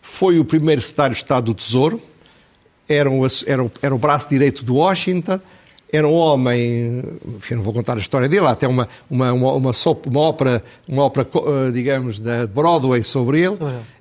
foi 0.00 0.38
o 0.38 0.44
primeiro 0.44 0.80
secretário 0.80 1.14
de 1.14 1.22
Estado 1.22 1.44
do 1.44 1.54
Tesouro, 1.54 2.00
era, 2.88 3.08
um, 3.10 3.24
era, 3.46 3.70
era 3.82 3.94
o 3.94 3.98
braço 3.98 4.28
direito 4.28 4.64
do 4.64 4.76
Washington, 4.76 5.38
era 5.92 6.06
um 6.06 6.14
homem, 6.14 7.02
enfim, 7.36 7.56
não 7.56 7.62
vou 7.62 7.74
contar 7.74 7.96
a 7.96 8.00
história 8.00 8.28
dele, 8.28 8.46
há 8.46 8.50
até 8.50 8.66
uma, 8.66 8.88
uma, 9.10 9.32
uma, 9.32 9.52
uma, 9.54 9.72
uma 10.06 10.20
ópera, 10.20 10.64
uma 10.88 11.04
ópera, 11.04 11.28
eh, 11.34 11.70
digamos, 11.72 12.20
da 12.20 12.46
Broadway 12.46 13.02
sobre 13.02 13.40
ele, 13.40 13.58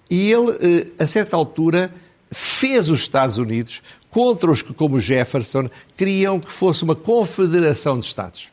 e 0.10 0.32
ele, 0.32 0.52
eh, 0.62 1.04
a 1.04 1.08
certa 1.08 1.36
altura, 1.36 1.92
fez 2.32 2.90
os 2.90 3.02
Estados 3.02 3.38
Unidos 3.40 3.82
contra 4.10 4.52
os 4.52 4.62
que, 4.62 4.74
como 4.74 5.00
Jefferson, 5.00 5.70
queriam 5.96 6.40
que 6.40 6.52
fosse 6.52 6.84
uma 6.84 6.96
confederação 6.96 8.00
de 8.00 8.06
Estados. 8.06 8.50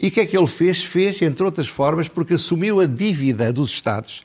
E 0.00 0.08
o 0.08 0.10
que 0.10 0.20
é 0.20 0.26
que 0.26 0.36
ele 0.36 0.46
fez? 0.46 0.82
Fez, 0.82 1.20
entre 1.22 1.44
outras 1.44 1.68
formas, 1.68 2.08
porque 2.08 2.34
assumiu 2.34 2.80
a 2.80 2.86
dívida 2.86 3.52
dos 3.52 3.72
Estados 3.72 4.22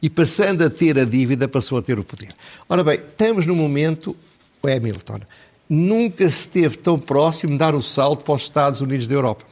e, 0.00 0.08
passando 0.08 0.64
a 0.64 0.70
ter 0.70 0.98
a 0.98 1.04
dívida, 1.04 1.48
passou 1.48 1.78
a 1.78 1.82
ter 1.82 1.98
o 1.98 2.04
poder. 2.04 2.34
Ora 2.68 2.84
bem, 2.84 2.96
estamos 2.96 3.44
no 3.46 3.54
momento, 3.54 4.16
o 4.62 4.68
Hamilton, 4.68 5.20
nunca 5.68 6.28
se 6.30 6.40
esteve 6.40 6.78
tão 6.78 6.98
próximo 6.98 7.52
de 7.52 7.58
dar 7.58 7.74
o 7.74 7.82
salto 7.82 8.24
para 8.24 8.34
os 8.34 8.42
Estados 8.42 8.80
Unidos 8.80 9.08
da 9.08 9.14
Europa. 9.14 9.44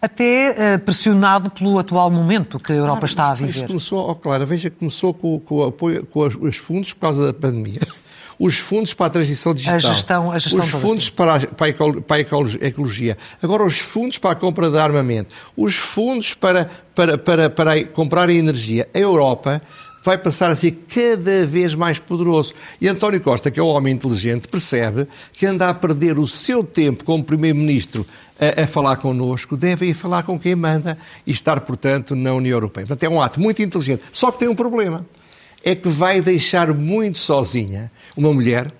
Até 0.00 0.50
uh, 0.50 0.78
pressionado 0.80 1.50
pelo 1.50 1.78
atual 1.78 2.10
momento 2.10 2.60
que 2.60 2.72
a 2.72 2.74
Europa 2.74 2.98
claro, 2.98 3.06
está 3.06 3.30
a 3.30 3.34
viver. 3.34 3.66
Começou, 3.66 4.10
oh, 4.10 4.14
claro, 4.14 4.46
veja 4.46 4.68
que 4.68 4.76
começou 4.76 5.14
com, 5.14 5.40
com, 5.40 5.54
o 5.54 5.64
apoio, 5.64 6.04
com 6.04 6.20
os 6.20 6.56
fundos 6.58 6.92
por 6.92 7.00
causa 7.00 7.26
da 7.26 7.32
pandemia 7.32 7.80
os 8.38 8.58
fundos 8.58 8.94
para 8.94 9.06
a 9.06 9.10
transição 9.10 9.54
digital, 9.54 9.76
a 9.76 9.78
gestão, 9.78 10.32
a 10.32 10.38
gestão 10.38 10.64
os 10.64 10.70
fundos 10.70 11.04
assim. 11.04 11.12
para, 11.12 11.34
a, 11.36 11.40
para, 11.46 12.16
a, 12.16 12.66
ecologia, 12.66 13.16
agora 13.42 13.64
os 13.64 13.78
fundos 13.78 14.18
para 14.18 14.32
a 14.32 14.34
compra 14.34 14.70
de 14.70 14.78
armamento, 14.78 15.34
os 15.56 15.76
fundos 15.76 16.34
para, 16.34 16.70
para, 16.94 17.18
para, 17.18 17.50
para 17.50 17.84
comprar 17.84 18.28
energia. 18.30 18.88
A 18.92 18.98
Europa 18.98 19.62
vai 20.04 20.18
passar 20.18 20.50
a 20.50 20.56
ser 20.56 20.72
cada 20.86 21.46
vez 21.46 21.74
mais 21.74 21.98
poderoso. 21.98 22.52
E 22.78 22.86
António 22.86 23.20
Costa, 23.22 23.50
que 23.50 23.58
é 23.58 23.62
um 23.62 23.68
homem 23.68 23.94
inteligente, 23.94 24.46
percebe 24.46 25.08
que 25.32 25.46
anda 25.46 25.70
a 25.70 25.74
perder 25.74 26.18
o 26.18 26.28
seu 26.28 26.62
tempo 26.62 27.04
como 27.04 27.24
Primeiro-Ministro 27.24 28.06
a, 28.38 28.62
a, 28.62 28.66
falar 28.66 28.96
connosco, 28.96 29.56
deve 29.56 29.86
ir 29.86 29.94
falar 29.94 30.22
com 30.22 30.38
quem 30.38 30.54
manda 30.54 30.98
e 31.26 31.32
estar, 31.32 31.58
portanto, 31.60 32.14
na 32.14 32.34
União 32.34 32.54
Europeia. 32.54 32.86
Portanto, 32.86 33.02
é 33.02 33.08
um 33.08 33.20
ato 33.20 33.40
muito 33.40 33.62
inteligente. 33.62 34.02
Só 34.12 34.30
que 34.30 34.40
tem 34.40 34.48
um 34.48 34.54
problema 34.54 35.06
é 35.64 35.74
que 35.74 35.88
vai 35.88 36.20
deixar 36.20 36.72
muito 36.74 37.18
sozinha 37.18 37.90
uma 38.16 38.32
mulher 38.32 38.70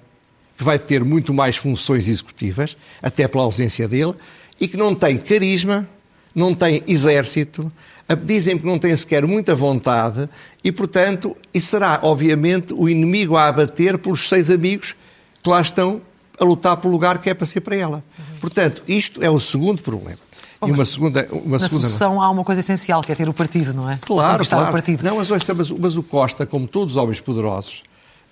que 0.57 0.63
vai 0.63 0.79
ter 0.79 1.03
muito 1.03 1.33
mais 1.35 1.57
funções 1.57 2.09
executivas, 2.09 2.77
até 3.03 3.27
pela 3.27 3.45
ausência 3.45 3.89
dele, 3.89 4.15
e 4.61 4.69
que 4.69 4.77
não 4.77 4.95
tem 4.95 5.19
carisma, 5.19 5.89
não 6.35 6.55
tem 6.55 6.83
exército, 6.87 7.73
dizem 8.25 8.59
que 8.59 8.67
não 8.67 8.79
tem 8.79 8.97
sequer 8.97 9.27
muita 9.27 9.55
vontade 9.55 10.29
e, 10.63 10.71
portanto, 10.71 11.37
e 11.53 11.61
será, 11.61 11.99
obviamente, 12.03 12.75
o 12.75 12.89
inimigo 12.89 13.37
a 13.37 13.49
abater 13.49 13.99
pelos 13.99 14.29
seis 14.29 14.51
amigos 14.51 14.95
que 15.43 15.49
lá 15.49 15.61
estão 15.61 16.03
a 16.39 16.45
lutar 16.45 16.77
pelo 16.77 16.93
lugar 16.93 17.19
que 17.21 17.31
é 17.31 17.35
para 17.35 17.47
ser 17.47 17.63
para 17.63 17.77
ela. 17.77 18.05
Portanto, 18.41 18.83
isto 18.87 19.23
é 19.23 19.31
o 19.31 19.41
segundo 19.41 19.83
problema. 19.83 20.19
E 20.69 20.73
uma 20.73 20.85
segunda, 20.85 21.29
uma 21.31 21.59
na 21.59 21.69
segunda... 21.69 21.87
sucessão 21.87 22.21
há 22.21 22.31
uma 22.31 22.45
coisa 22.45 22.61
essencial, 22.61 23.01
que 23.01 23.13
é 23.13 23.15
ter 23.15 23.29
o 23.29 23.35
partido, 23.35 23.73
não 23.73 23.91
é? 23.91 23.97
Claro, 23.97 24.47
claro. 24.47 24.69
O 24.69 24.73
partido. 24.73 25.03
Não, 25.03 25.17
mas, 25.17 25.31
mas, 25.31 25.71
mas 25.71 25.97
o 25.97 26.03
Costa, 26.03 26.47
como 26.47 26.67
todos 26.67 26.97
os 26.97 27.03
homens 27.03 27.21
poderosos, 27.21 27.83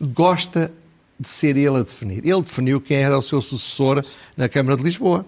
gosta 0.00 0.72
de 1.18 1.28
ser 1.28 1.56
ele 1.56 1.78
a 1.78 1.82
definir. 1.82 2.26
Ele 2.26 2.42
definiu 2.42 2.80
quem 2.80 2.98
era 2.98 3.16
o 3.16 3.22
seu 3.22 3.40
sucessor 3.40 4.04
na 4.36 4.48
Câmara 4.48 4.76
de 4.76 4.82
Lisboa. 4.82 5.24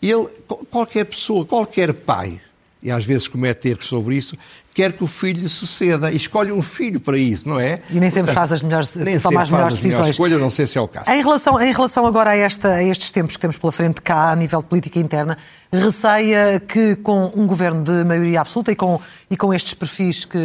Ele, 0.00 0.26
qualquer 0.70 1.04
pessoa, 1.04 1.44
qualquer 1.44 1.92
pai, 1.92 2.40
e 2.82 2.90
às 2.90 3.04
vezes 3.04 3.28
comete 3.28 3.68
erros 3.68 3.86
sobre 3.86 4.16
isso, 4.16 4.36
quer 4.78 4.92
que 4.92 5.02
o 5.02 5.08
filho 5.08 5.40
lhe 5.40 5.48
suceda 5.48 6.12
e 6.12 6.16
escolhe 6.16 6.52
um 6.52 6.62
filho 6.62 7.00
para 7.00 7.18
isso, 7.18 7.48
não 7.48 7.58
é? 7.58 7.80
E 7.90 7.98
nem 7.98 8.10
sempre 8.10 8.32
faz 8.32 8.52
as 8.52 8.62
melhores, 8.62 8.94
nem 8.94 9.18
toma 9.18 9.42
as 9.42 9.50
melhores 9.50 9.74
decisões. 9.74 10.10
Escolha, 10.10 10.38
não 10.38 10.50
sei 10.50 10.68
se 10.68 10.78
é 10.78 10.80
o 10.80 10.86
caso. 10.86 11.10
Em 11.10 11.20
relação, 11.20 11.60
em 11.60 11.72
relação 11.72 12.06
agora 12.06 12.30
a, 12.30 12.36
esta, 12.36 12.74
a 12.74 12.84
estes 12.84 13.10
tempos 13.10 13.34
que 13.34 13.40
temos 13.40 13.58
pela 13.58 13.72
frente 13.72 14.00
cá, 14.00 14.30
a 14.30 14.36
nível 14.36 14.62
de 14.62 14.68
política 14.68 15.00
interna, 15.00 15.36
receia 15.72 16.60
que 16.60 16.94
com 16.94 17.32
um 17.34 17.44
governo 17.44 17.82
de 17.82 18.04
maioria 18.04 18.40
absoluta 18.40 18.70
e 18.70 18.76
com, 18.76 19.00
e 19.28 19.36
com 19.36 19.52
estes 19.52 19.74
perfis 19.74 20.24
que, 20.24 20.38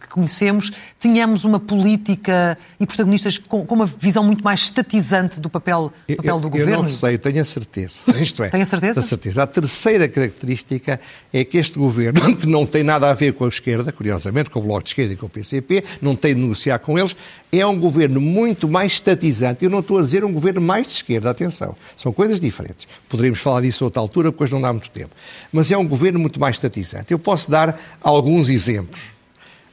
que 0.00 0.08
conhecemos, 0.08 0.72
tenhamos 0.98 1.44
uma 1.44 1.60
política 1.60 2.58
e 2.80 2.84
protagonistas 2.84 3.38
com, 3.38 3.64
com, 3.64 3.74
uma 3.76 3.86
visão 3.86 4.24
muito 4.24 4.42
mais 4.42 4.62
estatizante 4.62 5.38
do 5.38 5.48
papel, 5.48 5.92
papel 6.16 6.34
eu, 6.34 6.40
do 6.40 6.50
governo? 6.50 6.74
Eu 6.74 6.82
não 6.82 6.88
sei, 6.88 7.18
tenho 7.18 7.40
a 7.40 7.44
certeza. 7.44 8.00
Isto 8.20 8.42
é. 8.42 8.48
Tenho 8.48 8.64
a 8.64 8.66
certeza? 8.66 8.98
A 8.98 9.02
certeza. 9.04 9.42
A 9.44 9.46
terceira 9.46 10.08
característica 10.08 11.00
é 11.32 11.44
que 11.44 11.56
este 11.56 11.78
governo, 11.78 12.34
que 12.36 12.48
não 12.48 12.66
tem 12.66 12.82
nada 12.82 13.08
a 13.08 13.14
ver 13.14 13.32
com 13.34 13.44
a 13.44 13.48
esquerda, 13.60 13.92
curiosamente, 13.92 14.50
com 14.50 14.58
o 14.58 14.62
Bloco 14.62 14.82
de 14.82 14.90
Esquerda 14.90 15.12
e 15.14 15.16
com 15.16 15.26
o 15.26 15.28
PCP, 15.28 15.84
não 16.00 16.16
tem 16.16 16.34
de 16.34 16.40
negociar 16.40 16.78
com 16.78 16.98
eles, 16.98 17.14
é 17.52 17.64
um 17.66 17.78
governo 17.78 18.20
muito 18.20 18.68
mais 18.68 18.92
estatizante. 18.92 19.64
Eu 19.64 19.70
não 19.70 19.80
estou 19.80 19.98
a 19.98 20.02
dizer 20.02 20.24
um 20.24 20.32
governo 20.32 20.60
mais 20.60 20.86
de 20.86 20.92
esquerda, 20.94 21.30
atenção. 21.30 21.76
São 21.96 22.12
coisas 22.12 22.40
diferentes. 22.40 22.88
Poderíamos 23.08 23.40
falar 23.40 23.60
disso 23.62 23.84
a 23.84 23.86
outra 23.86 24.00
altura, 24.00 24.32
porque 24.32 24.44
hoje 24.44 24.52
não 24.52 24.60
dá 24.60 24.72
muito 24.72 24.90
tempo. 24.90 25.10
Mas 25.52 25.70
é 25.70 25.76
um 25.76 25.86
governo 25.86 26.18
muito 26.18 26.40
mais 26.40 26.56
estatizante. 26.56 27.12
Eu 27.12 27.18
posso 27.18 27.50
dar 27.50 27.80
alguns 28.00 28.48
exemplos. 28.48 29.00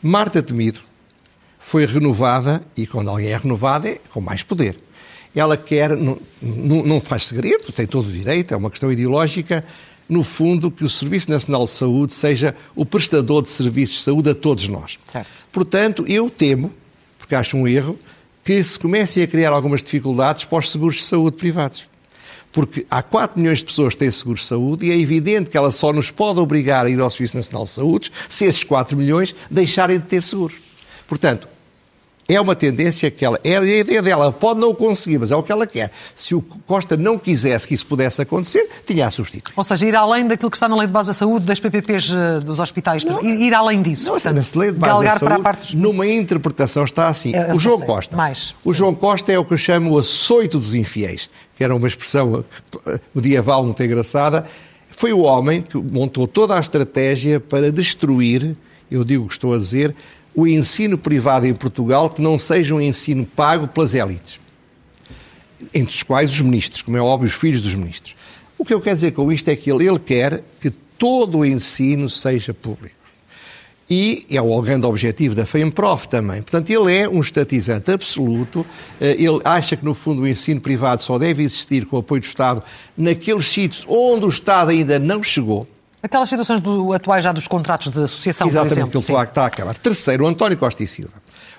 Marta 0.01 0.41
Temido 0.43 0.79
foi 1.59 1.85
renovada, 1.85 2.63
e 2.75 2.87
quando 2.87 3.09
alguém 3.09 3.29
é 3.29 3.37
renovada 3.37 3.89
é 3.89 3.99
com 4.13 4.21
mais 4.21 4.43
poder. 4.43 4.79
Ela 5.35 5.57
quer, 5.57 5.95
não, 5.95 6.17
não 6.41 7.01
faz 7.01 7.25
segredo, 7.25 7.71
tem 7.71 7.85
todo 7.85 8.07
o 8.07 8.11
direito, 8.11 8.53
é 8.53 8.57
uma 8.57 8.69
questão 8.71 8.91
ideológica, 8.91 9.63
no 10.09 10.23
fundo, 10.23 10.71
que 10.71 10.83
o 10.83 10.89
Serviço 10.89 11.29
Nacional 11.29 11.65
de 11.65 11.71
Saúde 11.71 12.13
seja 12.13 12.55
o 12.75 12.85
prestador 12.85 13.43
de 13.43 13.49
serviços 13.49 13.97
de 13.97 14.01
saúde 14.03 14.29
a 14.29 14.35
todos 14.35 14.67
nós. 14.67 14.97
Certo. 15.01 15.29
Portanto, 15.51 16.05
eu 16.07 16.29
temo, 16.29 16.71
porque 17.17 17.35
acho 17.35 17.57
um 17.57 17.67
erro, 17.67 17.97
que 18.43 18.63
se 18.63 18.79
comecem 18.79 19.21
a 19.21 19.27
criar 19.27 19.51
algumas 19.51 19.83
dificuldades 19.83 20.45
para 20.45 20.59
os 20.59 20.71
seguros 20.71 20.97
de 20.97 21.03
saúde 21.03 21.35
privados. 21.35 21.83
Porque 22.51 22.85
há 22.89 23.03
4 23.03 23.39
milhões 23.39 23.59
de 23.59 23.65
pessoas 23.65 23.93
que 23.93 23.99
têm 23.99 24.11
seguros 24.11 24.41
de 24.41 24.47
saúde 24.47 24.85
e 24.85 24.91
é 24.91 24.97
evidente 24.97 25.49
que 25.49 25.57
ela 25.57 25.71
só 25.71 25.91
nos 25.91 26.09
pode 26.09 26.39
obrigar 26.39 26.85
a 26.85 26.89
ir 26.89 26.99
ao 26.99 27.11
Serviço 27.11 27.35
Nacional 27.35 27.65
de 27.65 27.71
Saúde 27.71 28.11
se 28.29 28.45
esses 28.45 28.63
4 28.63 28.95
milhões 28.95 29.35
deixarem 29.51 29.99
de 29.99 30.05
ter 30.05 30.23
seguros. 30.23 30.55
Portanto, 31.07 31.47
é 32.27 32.39
uma 32.41 32.55
tendência 32.55 33.09
que 33.09 33.23
ela. 33.23 33.39
É 33.43 33.57
a 33.57 33.63
ideia 33.63 34.01
dela, 34.01 34.31
pode 34.31 34.59
não 34.59 34.75
conseguir, 34.75 35.17
mas 35.17 35.31
é 35.31 35.35
o 35.35 35.41
que 35.41 35.51
ela 35.51 35.65
quer. 35.65 35.91
Se 36.15 36.35
o 36.35 36.41
Costa 36.41 36.97
não 36.97 37.17
quisesse 37.17 37.67
que 37.67 37.73
isso 37.73 37.85
pudesse 37.85 38.21
acontecer, 38.21 38.67
tinha 38.85 39.07
a 39.07 39.11
substituir. 39.11 39.53
Ou 39.55 39.63
seja, 39.63 39.85
ir 39.85 39.95
além 39.95 40.27
daquilo 40.27 40.51
que 40.51 40.57
está 40.57 40.67
na 40.67 40.75
Lei 40.75 40.87
de 40.87 40.93
Base 40.93 41.07
da 41.07 41.13
Saúde, 41.13 41.45
das 41.45 41.59
PPPs 41.59 42.11
eh, 42.11 42.39
dos 42.41 42.59
hospitais, 42.59 43.05
não, 43.05 43.23
ir, 43.23 43.53
além 43.53 43.81
disso. 43.81 44.05
Não, 44.05 44.13
portanto, 44.13 44.55
na 44.55 44.61
Lei 44.61 44.71
de 44.71 44.77
Base 44.77 45.03
da 45.05 45.17
Saúde, 45.17 45.59
dos... 45.59 45.73
numa 45.73 46.05
interpretação 46.05 46.83
está 46.83 47.07
assim. 47.07 47.33
É, 47.33 47.53
o 47.53 47.57
João 47.57 47.77
sei, 47.77 47.87
Costa. 47.87 48.15
Mais, 48.15 48.55
o 48.63 48.73
sim. 48.73 48.79
João 48.79 48.93
Costa 48.93 49.31
é 49.31 49.39
o 49.39 49.45
que 49.45 49.53
eu 49.53 49.57
chamo 49.57 49.93
o 49.93 49.99
açoito 49.99 50.59
dos 50.59 50.73
infiéis, 50.73 51.29
que 51.55 51.63
era 51.63 51.73
uma 51.73 51.87
expressão 51.87 52.43
eh, 52.85 52.99
medieval 53.15 53.63
muito 53.63 53.81
engraçada. 53.81 54.45
Foi 54.89 55.13
o 55.13 55.19
homem 55.19 55.61
que 55.61 55.77
montou 55.77 56.27
toda 56.27 56.57
a 56.57 56.59
estratégia 56.59 57.39
para 57.39 57.71
destruir, 57.71 58.55
eu 58.89 59.03
digo 59.03 59.25
o 59.25 59.27
que 59.27 59.33
estou 59.33 59.53
a 59.53 59.57
dizer, 59.57 59.95
o 60.37 60.45
ensino 60.45 60.99
privado 60.99 61.47
em 61.47 61.53
Portugal 61.55 62.11
que 62.11 62.21
não 62.21 62.37
seja 62.37 62.75
um 62.75 62.79
ensino 62.79 63.25
pago 63.25 63.67
pelas 63.67 63.95
élites, 63.95 64.39
entre 65.73 65.95
os 65.95 66.03
quais 66.03 66.31
os 66.31 66.41
ministros, 66.41 66.83
como 66.83 66.95
é 66.95 67.01
óbvio, 67.01 67.27
os 67.27 67.33
filhos 67.33 67.63
dos 67.63 67.73
ministros. 67.73 68.15
O 68.55 68.63
que 68.63 68.71
eu 68.71 68.79
quero 68.79 68.95
dizer 68.95 69.13
com 69.13 69.31
isto 69.31 69.49
é 69.49 69.55
que 69.55 69.71
ele, 69.71 69.87
ele 69.87 69.97
quer 69.97 70.43
que 70.61 70.69
todo 70.69 71.39
o 71.39 71.45
ensino 71.45 72.07
seja 72.07 72.53
público. 72.53 72.95
E 73.89 74.27
é 74.29 74.39
o 74.39 74.61
grande 74.61 74.85
objetivo 74.85 75.33
da 75.33 75.45
FEMPROF 75.45 76.07
também. 76.07 76.43
Portanto, 76.43 76.69
ele 76.69 76.95
é 76.95 77.09
um 77.09 77.19
estatizante 77.19 77.89
absoluto. 77.89 78.63
Eh, 79.01 79.15
ele 79.17 79.39
acha 79.43 79.75
que, 79.75 79.85
no 79.85 79.93
fundo, 79.95 80.21
o 80.21 80.27
ensino 80.27 80.61
privado 80.61 81.01
só 81.01 81.17
deve 81.17 81.41
existir 81.41 81.85
com 81.85 81.95
o 81.95 81.99
apoio 81.99 82.21
do 82.21 82.25
Estado 82.25 82.61
naqueles 82.95 83.47
sítios 83.47 83.85
onde 83.87 84.25
o 84.25 84.29
Estado 84.29 84.69
ainda 84.69 84.99
não 84.99 85.23
chegou. 85.23 85.67
Aquelas 86.01 86.29
situações 86.29 86.61
do, 86.61 86.93
atuais 86.93 87.23
já 87.23 87.31
dos 87.31 87.47
contratos 87.47 87.91
de 87.91 87.99
associação, 88.03 88.47
Exatamente, 88.47 88.69
por 88.69 88.79
exemplo. 88.79 88.99
Exatamente, 88.99 89.29
está 89.29 89.43
a 89.43 89.47
acabar. 89.47 89.75
Terceiro, 89.75 90.25
o 90.25 90.27
António 90.27 90.57
Costa 90.57 90.83
e 90.83 90.87
Silva. 90.87 91.13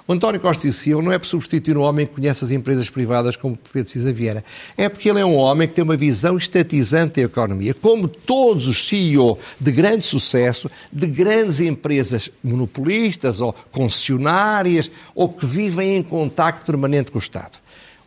O 0.09 0.13
António 0.15 0.41
Costa 0.41 0.67
e 0.67 0.73
Silva 0.73 1.03
não 1.03 1.13
é 1.13 1.19
por 1.19 1.27
substituir 1.27 1.77
um 1.77 1.83
homem 1.83 2.07
que 2.07 2.15
conhece 2.15 2.43
as 2.43 2.51
empresas 2.51 2.89
privadas 2.89 3.37
como 3.37 3.59
Pedro 3.71 3.91
Cisa 3.91 4.11
Vieira. 4.11 4.43
É 4.75 4.89
porque 4.89 5.11
ele 5.11 5.21
é 5.21 5.25
um 5.25 5.37
homem 5.37 5.69
que 5.69 5.75
tem 5.75 5.85
uma 5.85 5.99
visão 5.99 6.39
estatizante 6.39 7.17
da 7.17 7.23
economia. 7.23 7.75
Como 7.75 8.09
todos 8.09 8.67
os 8.69 8.89
CEO 8.89 9.39
de 9.61 9.71
grande 9.71 10.07
sucesso, 10.07 10.71
de 10.91 11.07
grandes 11.07 11.61
empresas 11.61 12.31
monopolistas 12.43 13.43
ou 13.43 13.55
concessionárias, 13.71 14.91
ou 15.15 15.29
que 15.29 15.45
vivem 15.45 15.97
em 15.99 16.03
contacto 16.03 16.65
permanente 16.65 17.11
com 17.11 17.19
o 17.19 17.21
Estado. 17.21 17.59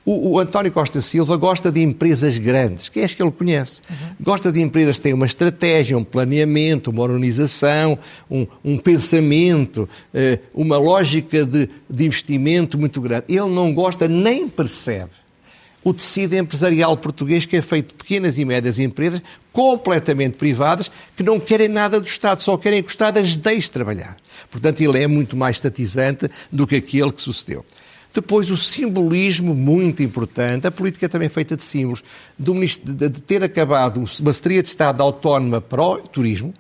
O, 0.04 0.32
o, 0.32 0.40
António 0.40 0.72
Costa 0.72 1.00
Silva 1.00 1.38
gosta 1.38 1.72
de 1.72 1.80
empresas 1.80 2.36
grandes, 2.38 2.90
que 2.90 3.00
é 3.00 3.04
as 3.04 3.14
que 3.14 3.22
ele 3.22 3.32
conhece. 3.32 3.82
Uhum. 3.88 3.96
Gosta 4.20 4.52
de 4.52 4.60
empresas 4.60 4.98
que 4.98 5.04
têm 5.04 5.14
uma 5.14 5.28
estratégia, 5.28 5.96
um 5.96 6.04
planeamento, 6.04 6.90
uma 6.90 7.04
organização, 7.04 8.00
um, 8.30 8.48
um 8.66 8.78
pensamento, 8.80 9.88
uh, 10.14 10.40
uma 10.56 10.78
lógica 10.78 11.46
de, 11.46 11.70
de 11.88 12.06
investimento 12.06 12.80
muito 12.80 13.00
grande. 13.00 13.26
Ele 13.30 13.50
não 13.50 13.72
gosta 13.72 14.08
nem 14.08 14.50
percebe 14.50 15.12
o 15.84 15.94
tecido 15.94 16.36
empresarial 16.36 16.96
português 16.96 17.46
que 17.46 17.58
é 17.58 17.62
feito 17.62 17.90
de 17.90 17.94
pequenas 17.96 18.38
e 18.38 18.46
médias 18.46 18.78
empresas 18.78 19.22
completamente 19.52 20.38
privadas 20.38 20.92
que 21.16 21.24
não 21.24 21.40
querem 21.40 21.68
nada 21.68 22.00
do 22.00 22.06
Estado, 22.06 22.42
só 22.42 22.58
querem 22.58 22.82
que 22.82 22.90
o 22.90 22.92
Estado 22.92 23.18
as 23.18 23.36
deixe 23.36 23.70
trabalhar. 23.70 24.16
Portanto, 24.50 24.82
ele 24.82 25.02
é 25.02 25.08
muito 25.08 25.36
mais 25.36 25.58
estatizante 25.58 26.30
do 26.52 26.68
que 26.68 26.76
aquele 26.76 27.12
que 27.12 27.22
sucedeu. 27.22 27.66
Depois, 28.14 28.52
o 28.52 28.58
simbolismo 28.58 29.56
muito 29.56 30.04
importante, 30.04 30.68
a 30.68 30.72
política 30.72 31.08
também 31.08 31.30
feita 31.30 31.56
de 31.56 31.64
símbolos, 31.64 32.04
de 32.38 33.10
ter 33.22 33.44
acabado 33.44 33.98
uma 33.98 34.34
Secretaria 34.34 34.62
de 34.62 34.70
Estado 34.70 35.02
autónoma 35.02 35.62
para 35.62 35.82
o 35.82 35.98
turismo, 36.00 36.54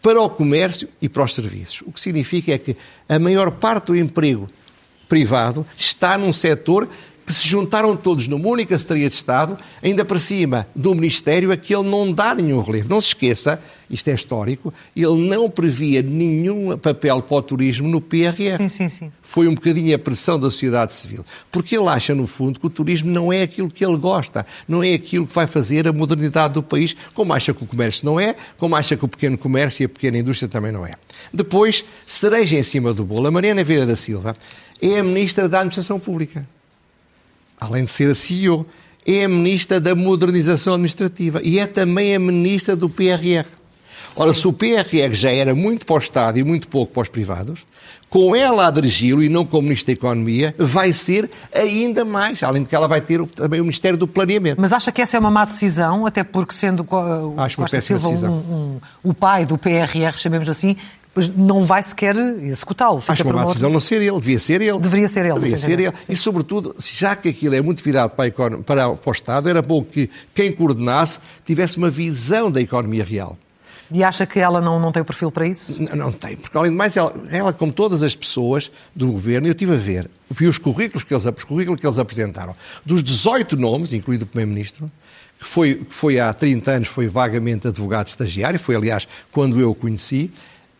para 0.00 0.20
o 0.20 0.28
comércio 0.28 0.88
e 1.00 1.08
para 1.08 1.22
os 1.22 1.34
serviços. 1.34 1.82
O 1.86 1.92
que 1.92 2.00
significa 2.00 2.52
é 2.52 2.58
que 2.58 2.76
a 3.08 3.18
maior 3.18 3.52
parte 3.52 3.86
do 3.86 3.96
emprego 3.96 4.50
privado 5.08 5.64
está 5.76 6.18
num 6.18 6.32
setor 6.32 6.88
que 7.32 7.38
se 7.38 7.48
juntaram 7.48 7.96
todos 7.96 8.28
numa 8.28 8.46
única 8.46 8.76
Secretaria 8.76 9.08
de 9.08 9.14
Estado, 9.14 9.58
ainda 9.82 10.04
para 10.04 10.18
cima 10.18 10.66
do 10.76 10.94
Ministério, 10.94 11.50
a 11.50 11.56
que 11.56 11.74
ele 11.74 11.88
não 11.88 12.12
dá 12.12 12.34
nenhum 12.34 12.60
relevo. 12.60 12.90
Não 12.90 13.00
se 13.00 13.08
esqueça, 13.08 13.58
isto 13.88 14.08
é 14.08 14.12
histórico, 14.12 14.72
ele 14.94 15.28
não 15.28 15.48
previa 15.48 16.02
nenhum 16.02 16.76
papel 16.76 17.22
para 17.22 17.36
o 17.38 17.42
turismo 17.42 17.88
no 17.88 18.02
PRR. 18.02 18.58
Sim, 18.58 18.68
sim, 18.68 18.88
sim. 18.90 19.12
Foi 19.22 19.48
um 19.48 19.54
bocadinho 19.54 19.96
a 19.96 19.98
pressão 19.98 20.38
da 20.38 20.50
sociedade 20.50 20.94
civil. 20.94 21.24
Porque 21.50 21.74
ele 21.74 21.88
acha, 21.88 22.14
no 22.14 22.26
fundo, 22.26 22.60
que 22.60 22.66
o 22.66 22.70
turismo 22.70 23.10
não 23.10 23.32
é 23.32 23.42
aquilo 23.42 23.70
que 23.70 23.82
ele 23.82 23.96
gosta, 23.96 24.44
não 24.68 24.82
é 24.82 24.92
aquilo 24.92 25.26
que 25.26 25.34
vai 25.34 25.46
fazer 25.46 25.88
a 25.88 25.92
modernidade 25.92 26.52
do 26.52 26.62
país, 26.62 26.94
como 27.14 27.32
acha 27.32 27.54
que 27.54 27.64
o 27.64 27.66
comércio 27.66 28.04
não 28.04 28.20
é, 28.20 28.36
como 28.58 28.76
acha 28.76 28.94
que 28.94 29.04
o 29.06 29.08
pequeno 29.08 29.38
comércio 29.38 29.84
e 29.84 29.86
a 29.86 29.88
pequena 29.88 30.18
indústria 30.18 30.50
também 30.50 30.70
não 30.70 30.84
é. 30.84 30.96
Depois, 31.32 31.82
cereja 32.06 32.58
em 32.58 32.62
cima 32.62 32.92
do 32.92 33.04
bolo, 33.04 33.26
a 33.26 33.30
Mariana 33.30 33.64
Vieira 33.64 33.86
da 33.86 33.96
Silva 33.96 34.36
é 34.82 34.98
a 34.98 35.02
Ministra 35.02 35.48
da 35.48 35.60
Administração 35.60 35.98
Pública 35.98 36.46
além 37.62 37.84
de 37.84 37.90
ser 37.90 38.10
a 38.10 38.14
CEO, 38.14 38.66
é 39.06 39.24
a 39.24 39.28
Ministra 39.28 39.80
da 39.80 39.94
Modernização 39.94 40.74
Administrativa 40.74 41.40
e 41.42 41.58
é 41.58 41.66
também 41.66 42.14
a 42.14 42.18
Ministra 42.18 42.76
do 42.76 42.88
PRR. 42.88 43.46
Ora, 44.16 44.34
Sim. 44.34 44.40
se 44.40 44.48
o 44.48 44.52
PRR 44.52 45.12
já 45.12 45.30
era 45.30 45.54
muito 45.54 45.86
para 45.86 45.94
o 45.94 45.98
Estado 45.98 46.38
e 46.38 46.44
muito 46.44 46.68
pouco 46.68 46.92
para 46.92 47.02
os 47.02 47.08
privados, 47.08 47.60
com 48.10 48.36
ela 48.36 48.66
a 48.66 48.70
dirigi-lo 48.70 49.22
e 49.22 49.28
não 49.28 49.46
como 49.46 49.62
Ministro 49.62 49.86
da 49.86 49.92
Economia, 49.92 50.54
vai 50.58 50.92
ser 50.92 51.30
ainda 51.54 52.04
mais, 52.04 52.42
além 52.42 52.62
de 52.62 52.68
que 52.68 52.74
ela 52.74 52.86
vai 52.86 53.00
ter 53.00 53.24
também 53.28 53.58
o 53.58 53.64
Ministério 53.64 53.96
do 53.96 54.06
Planeamento. 54.06 54.60
Mas 54.60 54.70
acha 54.72 54.92
que 54.92 55.00
essa 55.00 55.16
é 55.16 55.20
uma 55.20 55.30
má 55.30 55.46
decisão, 55.46 56.04
até 56.04 56.22
porque 56.22 56.54
sendo 56.54 56.86
o 56.90 57.40
Acho 57.40 57.56
Costa 57.56 57.80
Silva 57.80 58.08
um, 58.08 58.34
um, 58.34 58.80
o 59.02 59.14
pai 59.14 59.46
do 59.46 59.56
PRR, 59.56 60.12
chamemos 60.16 60.46
assim, 60.46 60.76
Pois 61.14 61.28
não 61.28 61.66
vai 61.66 61.82
sequer 61.82 62.16
executá-lo. 62.16 63.02
Acho 63.06 63.24
uma 63.24 63.34
má 63.34 63.44
decisão 63.44 63.68
não 63.68 63.80
ser 63.80 64.00
ele, 64.00 64.18
devia 64.18 64.38
ser 64.38 64.62
ele. 64.62 64.78
Deveria 64.78 65.08
ser 65.08 65.26
ele. 65.26 65.34
Deveria 65.34 65.58
ser 65.58 65.78
ele. 65.78 65.92
E, 66.08 66.16
sobretudo, 66.16 66.74
já 66.78 67.14
que 67.14 67.28
aquilo 67.28 67.54
é 67.54 67.60
muito 67.60 67.82
virado 67.82 68.12
para, 68.12 68.30
para, 68.30 68.90
para 68.94 69.10
o 69.10 69.12
Estado, 69.12 69.48
era 69.48 69.60
bom 69.60 69.84
que 69.84 70.08
quem 70.34 70.50
coordenasse 70.50 71.18
tivesse 71.44 71.76
uma 71.76 71.90
visão 71.90 72.50
da 72.50 72.60
economia 72.60 73.04
real. 73.04 73.36
E 73.94 74.02
acha 74.02 74.24
que 74.24 74.38
ela 74.38 74.58
não, 74.58 74.80
não 74.80 74.90
tem 74.90 75.02
o 75.02 75.04
perfil 75.04 75.30
para 75.30 75.46
isso? 75.46 75.82
Não, 75.82 75.94
não 75.96 76.12
tem, 76.12 76.34
porque 76.34 76.56
além 76.56 76.70
de 76.70 76.76
mais, 76.76 76.96
ela, 76.96 77.12
ela, 77.30 77.52
como 77.52 77.70
todas 77.70 78.02
as 78.02 78.16
pessoas 78.16 78.72
do 78.96 79.12
governo, 79.12 79.46
eu 79.46 79.52
estive 79.52 79.74
a 79.74 79.76
ver, 79.76 80.10
vi 80.30 80.46
os 80.46 80.56
currículos 80.56 81.04
que 81.04 81.12
eles, 81.12 81.26
os 81.26 81.44
currículos 81.44 81.78
que 81.78 81.86
eles 81.86 81.98
apresentaram. 81.98 82.56
Dos 82.86 83.02
18 83.02 83.54
nomes, 83.54 83.92
incluído 83.92 84.24
o 84.24 84.26
Primeiro-Ministro, 84.26 84.90
que 85.38 85.46
foi, 85.46 85.74
que 85.74 85.92
foi 85.92 86.18
há 86.18 86.32
30 86.32 86.70
anos, 86.70 86.88
foi 86.88 87.06
vagamente 87.06 87.68
advogado 87.68 88.08
estagiário, 88.08 88.58
foi 88.58 88.76
aliás 88.76 89.06
quando 89.30 89.60
eu 89.60 89.72
o 89.72 89.74
conheci, 89.74 90.30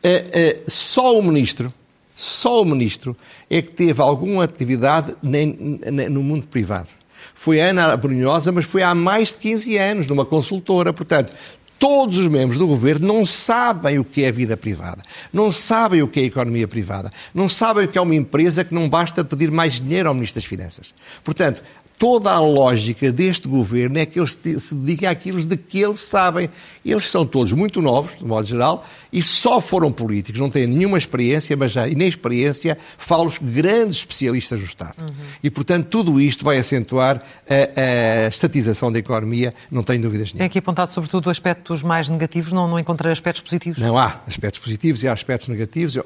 uh, 0.04 0.70
só 0.70 1.18
o 1.18 1.22
Ministro, 1.22 1.72
só 2.14 2.62
o 2.62 2.64
Ministro 2.64 3.16
é 3.48 3.60
que 3.62 3.72
teve 3.72 4.00
alguma 4.00 4.44
atividade 4.44 5.14
nem, 5.22 5.80
nem, 5.90 6.08
no 6.08 6.22
mundo 6.22 6.46
privado. 6.46 6.88
Foi 7.34 7.60
a 7.60 7.66
Ana 7.66 7.96
Brunhosa, 7.96 8.52
mas 8.52 8.64
foi 8.64 8.82
há 8.82 8.94
mais 8.94 9.28
de 9.28 9.34
15 9.34 9.76
anos, 9.78 10.06
numa 10.06 10.24
consultora. 10.24 10.92
Portanto, 10.92 11.32
todos 11.78 12.16
os 12.16 12.28
membros 12.28 12.58
do 12.58 12.66
governo 12.66 13.06
não 13.06 13.24
sabem 13.24 13.98
o 13.98 14.04
que 14.04 14.22
é 14.22 14.30
vida 14.30 14.56
privada, 14.56 15.02
não 15.32 15.50
sabem 15.50 16.00
o 16.00 16.06
que 16.06 16.20
é 16.20 16.22
economia 16.22 16.68
privada, 16.68 17.10
não 17.34 17.48
sabem 17.48 17.84
o 17.84 17.88
que 17.88 17.98
é 17.98 18.00
uma 18.00 18.14
empresa 18.14 18.62
que 18.62 18.72
não 18.72 18.88
basta 18.88 19.24
pedir 19.24 19.50
mais 19.50 19.80
dinheiro 19.80 20.08
ao 20.08 20.14
Ministro 20.14 20.40
das 20.40 20.48
Finanças. 20.48 20.94
Portanto, 21.24 21.60
toda 22.02 22.32
a 22.32 22.40
lógica 22.40 23.12
deste 23.12 23.46
governo 23.46 23.96
é 23.96 24.04
que 24.04 24.18
eles 24.18 24.36
se 24.58 24.74
dediquem 24.74 25.08
àquilo 25.08 25.40
de 25.40 25.56
que 25.56 25.80
eles 25.80 26.00
sabem. 26.00 26.50
Eles 26.84 27.08
são 27.08 27.24
todos 27.24 27.52
muito 27.52 27.80
novos, 27.80 28.18
de 28.18 28.24
modo 28.24 28.44
geral, 28.44 28.84
e 29.12 29.22
só 29.22 29.60
foram 29.60 29.92
políticos, 29.92 30.40
não 30.40 30.50
têm 30.50 30.66
nenhuma 30.66 30.98
experiência, 30.98 31.56
mas 31.56 31.70
já 31.70 31.86
inexperiência 31.86 32.76
falo 32.98 33.26
os 33.26 33.38
grandes 33.38 33.98
especialistas 33.98 34.58
do 34.58 34.66
Estado. 34.66 35.00
Uhum. 35.00 35.10
E, 35.44 35.48
portanto, 35.48 35.86
tudo 35.86 36.20
isto 36.20 36.44
vai 36.44 36.58
acentuar 36.58 37.22
a, 37.48 38.24
a, 38.24 38.26
estatização 38.26 38.90
da 38.90 38.98
economia, 38.98 39.54
não 39.70 39.84
tenho 39.84 40.02
dúvidas 40.02 40.32
nenhuma. 40.32 40.38
Tem 40.38 40.46
aqui 40.46 40.58
apontado, 40.58 40.92
sobretudo, 40.92 41.30
aspectos 41.30 41.84
mais 41.84 42.08
negativos, 42.08 42.52
não, 42.52 42.66
não 42.66 42.80
encontrei 42.80 43.12
aspectos 43.12 43.44
positivos? 43.44 43.80
Não, 43.80 43.96
há 43.96 44.20
aspectos 44.26 44.58
positivos 44.58 45.04
e 45.04 45.08
há 45.08 45.12
aspectos 45.12 45.46
negativos. 45.46 45.96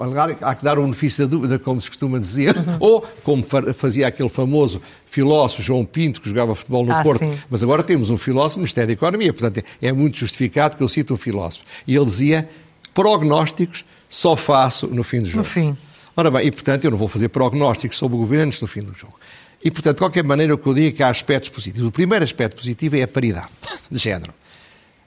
Há 0.42 0.54
que 0.54 0.62
dar 0.62 0.78
o 0.78 0.82
benefício 0.82 1.26
da 1.26 1.30
dúvida, 1.30 1.58
como 1.58 1.80
se 1.80 1.88
costuma 1.88 2.18
dizer, 2.18 2.54
uhum. 2.54 2.76
ou, 2.80 3.06
como 3.24 3.46
fazia 3.74 4.08
aquele 4.08 4.28
famoso 4.28 4.82
filósofo 5.06 5.62
João 5.62 5.84
Pinto, 5.84 6.20
que 6.20 6.28
jogava 6.28 6.54
futebol 6.54 6.84
no 6.84 6.92
ah, 6.92 7.02
Porto, 7.02 7.20
sim. 7.20 7.38
mas 7.48 7.62
agora 7.62 7.82
temos 7.82 8.10
um 8.10 8.18
filósofo 8.18 8.58
no 8.58 8.62
Ministério 8.62 8.88
da 8.88 8.92
Economia, 8.92 9.32
portanto 9.32 9.64
é 9.80 9.92
muito 9.92 10.18
justificado 10.18 10.76
que 10.76 10.82
eu 10.82 10.88
cite 10.88 11.12
um 11.12 11.16
filósofo. 11.16 11.64
E 11.86 11.96
ele 11.96 12.04
dizia 12.04 12.48
prognósticos 12.92 13.84
só 14.08 14.36
faço 14.36 14.86
no 14.88 15.02
fim 15.02 15.20
do 15.20 15.26
jogo. 15.26 15.38
No 15.38 15.44
fim. 15.44 15.76
Ora 16.16 16.30
bem, 16.30 16.46
e 16.46 16.50
portanto 16.50 16.84
eu 16.84 16.90
não 16.90 16.98
vou 16.98 17.08
fazer 17.08 17.28
prognósticos 17.28 17.96
sobre 17.96 18.16
o 18.16 18.20
governo 18.20 18.46
antes 18.46 18.58
do 18.58 18.66
fim 18.66 18.80
do 18.80 18.92
jogo. 18.92 19.14
E 19.62 19.70
portanto, 19.70 19.96
de 19.96 20.00
qualquer 20.00 20.24
maneira, 20.24 20.54
o 20.54 20.58
que 20.58 20.66
eu 20.66 20.74
digo 20.74 20.88
é 20.88 20.92
que 20.92 21.02
há 21.02 21.08
aspectos 21.08 21.48
positivos. 21.48 21.88
O 21.88 21.92
primeiro 21.92 22.24
aspecto 22.24 22.56
positivo 22.56 22.96
é 22.96 23.02
a 23.02 23.08
paridade 23.08 23.48
de 23.90 23.98
género. 23.98 24.32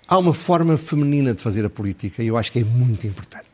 Há 0.08 0.18
uma 0.18 0.34
forma 0.34 0.78
feminina 0.78 1.34
de 1.34 1.42
fazer 1.42 1.64
a 1.66 1.70
política 1.70 2.24
e 2.24 2.28
eu 2.28 2.38
acho 2.38 2.52
que 2.52 2.60
é 2.60 2.64
muito 2.64 3.06
importante. 3.06 3.49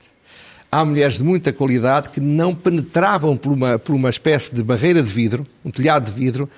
Há 0.75 0.83
mulheres 0.83 1.19
de 1.19 1.23
muita 1.23 1.53
qualidade 1.53 2.09
que 2.09 2.19
não 2.19 2.53
penetravam 2.53 3.37
por 3.37 3.53
uma, 3.53 3.79
por 3.79 3.95
uma 3.95 4.09
espécie 4.09 4.53
de 4.53 4.61
barreira 4.61 5.01
de 5.01 5.09
vidro, 5.09 5.47
um 5.63 5.71
telhado 5.71 6.11
de 6.11 6.19
vidro, 6.19 6.49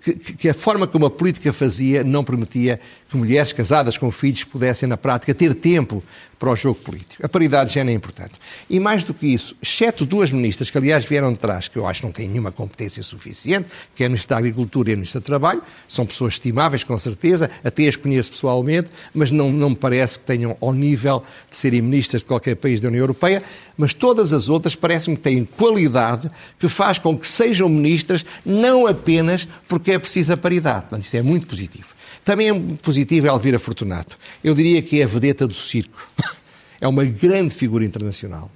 que, 0.00 0.14
que, 0.14 0.48
a 0.48 0.54
forma 0.54 0.86
como 0.86 1.04
a 1.04 1.10
política 1.10 1.52
fazia 1.52 2.02
não 2.02 2.24
permitia 2.24 2.80
que 3.08 3.16
mulheres 3.16 3.52
casadas 3.52 3.96
com 3.96 4.10
filhos 4.10 4.44
pudessem, 4.44 4.88
na 4.88 4.96
prática, 4.96 5.34
ter 5.34 5.54
tempo 5.54 6.02
para 6.38 6.50
o 6.50 6.56
jogo 6.56 6.78
político. 6.80 7.24
A 7.24 7.28
paridade 7.28 7.68
de 7.68 7.74
género 7.74 7.92
é 7.92 7.96
importante. 7.96 8.34
E 8.68 8.78
mais 8.78 9.04
do 9.04 9.14
que 9.14 9.26
isso, 9.26 9.56
exceto 9.62 10.04
duas 10.04 10.30
ministras 10.30 10.70
que, 10.70 10.76
aliás, 10.76 11.04
vieram 11.04 11.32
de 11.32 11.38
trás, 11.38 11.68
que 11.68 11.78
eu 11.78 11.86
acho 11.86 12.00
que 12.00 12.06
não 12.06 12.12
têm 12.12 12.28
nenhuma 12.28 12.52
competência 12.52 13.02
suficiente, 13.02 13.68
que 13.94 14.02
é 14.02 14.06
a 14.06 14.08
Ministra 14.08 14.34
da 14.34 14.40
Agricultura 14.40 14.90
e 14.90 14.92
a 14.92 14.96
Ministra 14.96 15.20
do 15.20 15.24
Trabalho, 15.24 15.62
são 15.88 16.04
pessoas 16.04 16.34
estimáveis, 16.34 16.84
com 16.84 16.98
certeza, 16.98 17.50
até 17.64 17.88
as 17.88 17.96
conheço 17.96 18.32
pessoalmente, 18.32 18.90
mas 19.14 19.30
não, 19.30 19.50
não 19.50 19.70
me 19.70 19.76
parece 19.76 20.18
que 20.18 20.26
tenham 20.26 20.56
ao 20.60 20.72
nível 20.72 21.22
de 21.50 21.56
serem 21.56 21.80
ministras 21.80 22.22
de 22.22 22.28
qualquer 22.28 22.56
país 22.56 22.80
da 22.80 22.88
União 22.88 23.02
Europeia, 23.02 23.42
mas 23.76 23.94
todas 23.94 24.32
as 24.32 24.48
outras 24.48 24.74
parecem 24.74 25.14
que 25.14 25.22
têm 25.22 25.44
qualidade 25.44 26.30
que 26.58 26.68
faz 26.68 26.98
com 26.98 27.16
que 27.16 27.26
sejam 27.26 27.68
ministras 27.68 28.26
não 28.44 28.86
apenas 28.86 29.48
porque 29.68 29.92
é 29.92 29.98
preciso 29.98 30.32
a 30.32 30.36
paridade. 30.36 30.82
Portanto, 30.82 31.04
isso 31.04 31.16
é 31.16 31.22
muito 31.22 31.46
positivo. 31.46 31.95
Também 32.26 32.50
é 32.50 32.54
positivo 32.82 33.28
Elvira 33.28 33.56
Fortunato. 33.56 34.18
Eu 34.42 34.52
diria 34.52 34.82
que 34.82 35.00
é 35.00 35.04
a 35.04 35.06
vedeta 35.06 35.46
do 35.46 35.54
circo. 35.54 35.96
É 36.78 36.86
uma 36.86 37.06
grande 37.06 37.54
figura 37.54 37.86
internacional. 37.86 38.50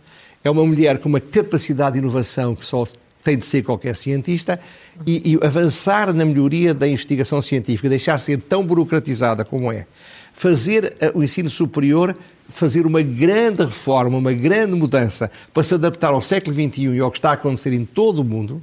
É 0.45 0.51
uma 0.51 0.63
mulher 0.63 0.99
com 0.99 1.09
uma 1.09 1.21
capacidade 1.21 1.95
de 1.95 2.01
inovação 2.01 2.55
que 2.55 2.67
só 2.67 2.87
tem 3.25 3.39
de 3.39 3.47
ser 3.47 3.63
qualquer 3.63 3.97
cientista 3.97 4.61
e, 5.07 5.33
e 5.33 5.39
avançar 5.43 6.13
na 6.13 6.23
melhoria 6.23 6.75
da 6.75 6.87
investigação 6.87 7.41
científica, 7.41 7.89
deixar 7.89 8.19
ser 8.21 8.39
tão 8.43 8.63
burocratizada 8.63 9.43
como 9.43 9.73
é. 9.73 9.87
Fazer 10.35 10.95
eh, 11.01 11.11
o 11.15 11.25
ensino 11.25 11.49
superior 11.49 12.15
fazer 12.51 12.85
uma 12.85 13.01
grande 13.01 13.65
reforma, 13.65 14.19
uma 14.19 14.35
grande 14.35 14.77
mudança 14.77 15.31
para 15.55 15.63
se 15.63 15.73
adaptar 15.73 16.09
ao 16.09 16.21
século 16.21 16.55
XXI 16.55 16.97
e 16.97 17.01
ao 17.01 17.11
que 17.11 17.19
está 17.19 17.31
a 17.31 17.35
acontecer 17.35 17.73
em 17.73 17.87
todo 17.87 18.19
o 18.19 18.25
mundo, 18.25 18.61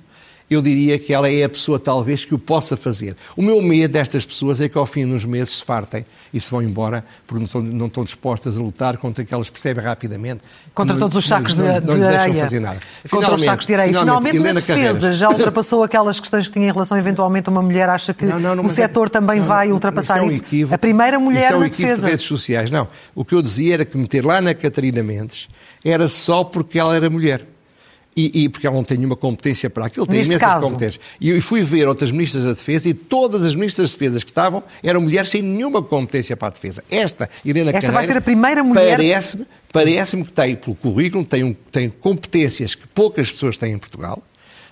eu 0.50 0.62
diria 0.62 0.98
que 0.98 1.14
ela 1.14 1.30
é 1.30 1.44
a 1.44 1.50
pessoa 1.50 1.78
talvez 1.78 2.24
que 2.24 2.34
o 2.34 2.40
possa 2.40 2.78
fazer. 2.78 3.16
O 3.36 3.42
meu 3.42 3.62
medo 3.62 3.92
destas 3.92 4.26
pessoas 4.26 4.62
é 4.62 4.70
que 4.70 4.78
ao 4.78 4.86
fim 4.86 5.06
de 5.06 5.14
uns 5.14 5.26
meses 5.26 5.56
se 5.56 5.64
fartem 5.64 6.06
e 6.34 6.40
se 6.40 6.50
vão 6.50 6.62
embora 6.62 7.04
porque 7.26 7.40
não 7.40 7.46
estão, 7.46 7.62
não 7.62 7.88
estão 7.88 8.04
dispostas 8.04 8.58
a 8.58 8.62
lutar 8.62 8.98
contra 8.98 9.26
que 9.26 9.34
elas 9.34 9.50
percebem 9.50 9.84
rapidamente. 9.84 10.42
Contra 10.74 10.94
não, 10.94 11.02
todos 11.02 11.18
os 11.18 11.28
sacos 11.28 11.56
não, 11.56 11.66
de, 11.66 11.86
não, 11.86 11.96
de 11.98 12.04
areia. 12.06 12.44
Fazer 12.44 12.60
nada. 12.62 12.80
Contra 13.10 13.36
os 13.36 13.44
sacos 13.44 13.66
de 13.66 13.74
areia. 13.74 13.88
Finalmente, 13.90 14.32
finalmente 14.32 14.54
na 14.54 14.54
defesa 14.54 14.84
Carreiras. 14.92 15.18
já 15.18 15.30
ultrapassou 15.30 15.84
aquelas 15.84 16.20
questões 16.20 16.48
que 16.48 16.54
tinha 16.54 16.70
em 16.70 16.72
relação 16.72 16.98
eventualmente 16.98 17.50
a 17.50 17.52
uma 17.52 17.62
mulher. 17.62 17.90
Acha 17.90 18.14
que 18.14 18.26
o 18.26 18.70
setor 18.70 19.08
é, 19.08 19.10
também 19.10 19.42
vai 19.42 19.72
ultrapassar 19.72 20.24
isso? 20.26 20.38
É 20.38 20.40
um 20.40 20.46
equívoco, 20.48 20.76
a 20.76 20.78
primeira 20.78 21.20
mulher 21.20 21.44
isso 21.44 21.54
é 21.54 21.58
um 21.58 21.60
na 21.60 21.68
defesa. 21.68 22.06
De 22.06 22.12
redes 22.12 22.26
sociais. 22.26 22.72
Não. 22.72 22.88
O 23.14 23.26
que 23.26 23.36
eu 23.36 23.42
dizia 23.42 23.74
era 23.74 23.86
que 23.86 23.98
meter 23.98 24.26
lá 24.26 24.40
na 24.40 24.54
Catarina 24.54 25.04
Mendes 25.04 25.50
era 25.84 26.08
só 26.08 26.44
porque 26.44 26.80
ela 26.80 26.96
era 26.96 27.10
mulher. 27.10 27.46
E, 28.18 28.46
e, 28.46 28.50
porque 28.50 28.66
ela 28.66 28.76
não 28.76 28.84
tem 28.84 28.98
nenhuma 28.98 29.16
competência 29.16 29.70
para 29.70 29.86
aquilo, 29.86 30.08
tem 30.08 30.18
Neste 30.18 30.32
imensas 30.32 30.48
caso. 30.48 30.66
competências. 30.66 31.00
E 31.22 31.30
eu 31.30 31.40
fui 31.40 31.62
ver 31.62 31.88
outras 31.88 32.12
ministras 32.12 32.46
da 32.46 32.54
Defesa 32.54 32.90
e 32.90 32.94
todas 32.96 33.46
as 33.46 33.54
ministras 33.54 33.92
de 33.92 33.98
Defesa 34.00 34.20
que 34.20 34.32
estavam 34.32 34.64
eram 34.82 35.02
mulheres 35.02 35.30
sem 35.30 35.44
nenhuma 35.44 35.84
competência 35.84 36.36
para 36.36 36.48
a 36.48 36.52
defesa. 36.52 36.84
Esta, 36.90 37.30
Helena 37.46 37.70
Esta 37.70 37.82
Carreira, 37.82 37.94
vai 37.94 38.06
ser 38.08 38.18
a 38.18 38.22
primeira 38.22 38.64
mulher. 38.64 38.98
Parece-me 38.98 39.46
parece 39.72 40.18
que 40.24 40.32
tem, 40.32 40.56
pelo 40.56 40.76
currículo, 40.76 41.24
tem, 41.24 41.44
um, 41.44 41.54
tem 41.72 41.90
competências 41.90 42.74
que 42.74 42.88
poucas 42.88 43.32
pessoas 43.32 43.58
têm 43.58 43.74
em 43.74 43.78
Portugal 43.78 44.24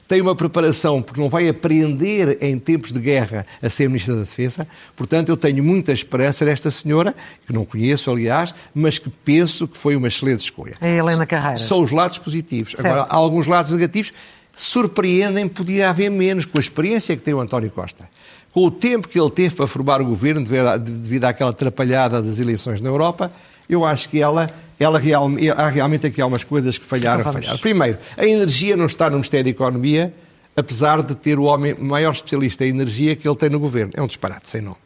tem 0.08 0.22
uma 0.22 0.36
preparação, 0.36 1.02
porque 1.02 1.20
não 1.20 1.30
vai 1.30 1.50
aprender 1.50 2.38
em 2.42 2.60
tempos 2.60 2.92
de 2.92 3.00
guerra 3.00 3.46
a 3.62 3.70
ser 3.70 3.88
Ministra 3.88 4.16
da 4.16 4.22
Defesa. 4.22 4.68
Portanto, 4.96 5.30
eu 5.30 5.38
tenho 5.38 5.64
muita 5.64 5.92
esperança 5.92 6.46
nesta 6.46 6.70
senhora, 6.70 7.16
que 7.46 7.54
não 7.54 7.66
conheço, 7.66 8.12
aliás, 8.12 8.54
mas 8.74 9.00
que 9.00 9.10
penso 9.10 9.68
que 9.68 9.78
foi 9.78 9.96
uma 9.96 10.08
excelente 10.08 10.42
escolha. 10.42 10.76
É 10.80 10.98
Helena 10.98 11.26
Carreiras. 11.26 11.62
São 11.62 11.82
os 11.84 11.92
lados 11.92 12.18
positivos. 12.20 12.74
Certo. 12.74 12.86
Agora, 12.86 13.08
há 13.10 13.16
alguns 13.16 13.48
lados 13.48 13.72
negativos. 13.72 14.14
Surpreendem, 14.56 15.48
podia 15.48 15.90
haver 15.90 16.10
menos, 16.10 16.46
com 16.46 16.58
a 16.58 16.62
experiência 16.62 17.16
que 17.16 17.24
tem 17.24 17.34
o 17.34 17.42
António 17.42 17.70
Costa. 17.72 18.08
Com 18.54 18.66
o 18.66 18.72
tempo 18.72 19.10
que 19.10 19.20
ele 19.20 19.30
teve 19.30 19.54
para 19.54 19.68
formar 19.68 20.02
o 20.02 20.06
governo, 20.06 20.46
devido 20.80 21.26
àquela 21.26 21.50
atrapalhada 21.50 22.22
das 22.22 22.40
eleições 22.40 22.80
na 22.80 22.88
Europa, 22.90 23.32
eu 23.68 23.84
acho 23.84 24.08
que 24.08 24.22
ela 24.22 24.48
ela 24.80 25.00
real, 25.00 25.30
há 25.56 25.70
realmente 25.70 26.08
aqui 26.08 26.22
algumas 26.22 26.44
coisas 26.44 26.78
que 26.78 26.86
falharam, 26.86 27.22
então 27.22 27.34
falharam. 27.34 27.58
Primeiro, 27.60 27.98
a 28.18 28.26
energia 28.26 28.76
não 28.76 28.86
está 28.86 29.10
no 29.10 29.18
Ministério 29.18 29.46
da 29.46 29.50
Economia, 29.50 30.14
apesar 30.56 31.02
de 31.02 31.16
ter 31.16 31.40
o 31.40 31.44
homem 31.44 31.76
maior 31.76 32.14
especialista 32.14 32.66
em 32.66 32.70
energia 32.70 33.16
que 33.16 33.28
ele 33.28 33.36
tem 33.36 33.50
no 33.50 33.60
governo. 33.60 33.94
É 33.96 34.02
um 34.02 34.08
disparate, 34.08 34.50
sem 34.50 34.62
nome. 34.62 34.78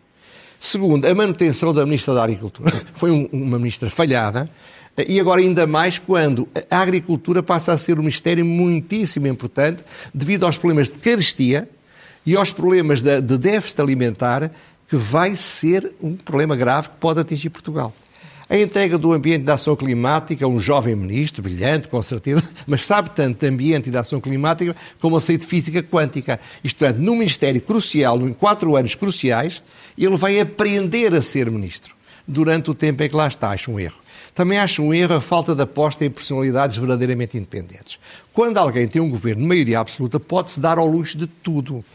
Segundo, 0.59 1.05
a 1.05 1.15
manutenção 1.15 1.73
da 1.73 1.85
Ministra 1.85 2.13
da 2.13 2.23
Agricultura. 2.23 2.71
Foi 2.95 3.11
um, 3.11 3.27
uma 3.31 3.57
ministra 3.57 3.89
falhada, 3.89 4.49
e 5.07 5.19
agora 5.19 5.39
ainda 5.39 5.65
mais 5.65 5.97
quando 5.97 6.47
a 6.69 6.81
agricultura 6.81 7.41
passa 7.41 7.71
a 7.71 7.77
ser 7.77 7.93
um 7.97 8.01
ministério 8.01 8.45
muitíssimo 8.45 9.27
importante 9.27 9.83
devido 10.13 10.45
aos 10.45 10.57
problemas 10.57 10.89
de 10.89 10.97
carestia 10.97 11.69
e 12.25 12.35
aos 12.35 12.51
problemas 12.51 13.01
de, 13.01 13.21
de 13.21 13.37
déficit 13.37 13.79
alimentar, 13.81 14.51
que 14.89 14.97
vai 14.97 15.35
ser 15.35 15.93
um 16.01 16.15
problema 16.15 16.55
grave 16.55 16.89
que 16.89 16.95
pode 16.99 17.19
atingir 17.19 17.49
Portugal. 17.49 17.93
A 18.49 18.57
entrega 18.57 18.97
do 18.97 19.13
ambiente 19.13 19.43
da 19.43 19.53
ação 19.53 19.75
climática, 19.75 20.47
um 20.47 20.57
jovem 20.57 20.95
ministro, 20.95 21.43
brilhante, 21.43 21.87
com 21.87 22.01
certeza, 22.01 22.43
mas 22.65 22.83
sabe 22.83 23.11
tanto 23.11 23.41
de 23.41 23.47
ambiente 23.47 23.89
e 23.89 23.91
da 23.91 23.99
ação 23.99 24.19
climática 24.19 24.75
como 24.99 25.15
a 25.15 25.19
de 25.19 25.37
física 25.37 25.83
quântica. 25.83 26.39
Isto 26.63 26.83
é, 26.83 26.91
num 26.91 27.15
ministério 27.15 27.61
crucial, 27.61 28.19
em 28.21 28.33
quatro 28.33 28.75
anos 28.75 28.95
cruciais, 28.95 29.61
ele 29.95 30.17
vai 30.17 30.39
aprender 30.39 31.13
a 31.13 31.21
ser 31.21 31.51
ministro 31.51 31.93
durante 32.27 32.71
o 32.71 32.73
tempo 32.73 33.03
em 33.03 33.09
que 33.09 33.15
lá 33.15 33.27
está. 33.27 33.51
Acho 33.51 33.71
um 33.71 33.79
erro. 33.79 33.97
Também 34.33 34.57
acho 34.57 34.81
um 34.81 34.91
erro 34.91 35.15
a 35.15 35.21
falta 35.21 35.53
de 35.53 35.61
aposta 35.61 36.03
em 36.03 36.09
personalidades 36.09 36.77
verdadeiramente 36.77 37.37
independentes. 37.37 37.99
Quando 38.33 38.57
alguém 38.57 38.87
tem 38.87 38.99
um 38.99 39.09
governo 39.11 39.43
de 39.43 39.47
maioria 39.47 39.79
absoluta, 39.79 40.19
pode-se 40.19 40.59
dar 40.59 40.79
ao 40.79 40.87
luxo 40.87 41.17
de 41.19 41.27
tudo. 41.27 41.85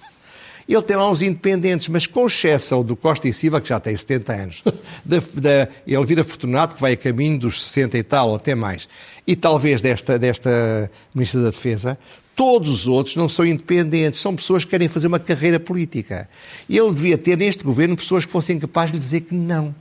Ele 0.68 0.82
tem 0.82 0.96
lá 0.96 1.10
uns 1.10 1.22
independentes, 1.22 1.88
mas 1.88 2.06
com 2.06 2.26
exceção 2.26 2.82
do 2.82 2.96
Costa 2.96 3.28
e 3.28 3.32
Silva, 3.32 3.60
que 3.60 3.68
já 3.68 3.78
tem 3.78 3.96
70 3.96 4.32
anos, 4.32 4.62
da, 5.04 5.22
da 5.34 5.68
Elvira 5.86 6.24
Fortunato, 6.24 6.74
que 6.74 6.80
vai 6.80 6.92
a 6.92 6.96
caminho 6.96 7.38
dos 7.38 7.62
60 7.64 7.98
e 7.98 8.02
tal, 8.02 8.34
até 8.34 8.54
mais, 8.54 8.88
e 9.26 9.36
talvez 9.36 9.82
desta, 9.82 10.18
desta 10.18 10.90
Ministra 11.14 11.42
da 11.42 11.50
Defesa, 11.50 11.98
todos 12.34 12.70
os 12.70 12.88
outros 12.88 13.16
não 13.16 13.28
são 13.28 13.44
independentes, 13.44 14.18
são 14.18 14.34
pessoas 14.34 14.64
que 14.64 14.70
querem 14.70 14.88
fazer 14.88 15.06
uma 15.06 15.18
carreira 15.18 15.60
política. 15.60 16.28
Ele 16.68 16.92
devia 16.92 17.16
ter 17.18 17.36
neste 17.36 17.62
governo 17.62 17.96
pessoas 17.96 18.24
que 18.24 18.32
fossem 18.32 18.58
capazes 18.58 18.90
de 18.90 18.96
lhe 18.96 19.02
dizer 19.02 19.20
que 19.22 19.34
não 19.34 19.74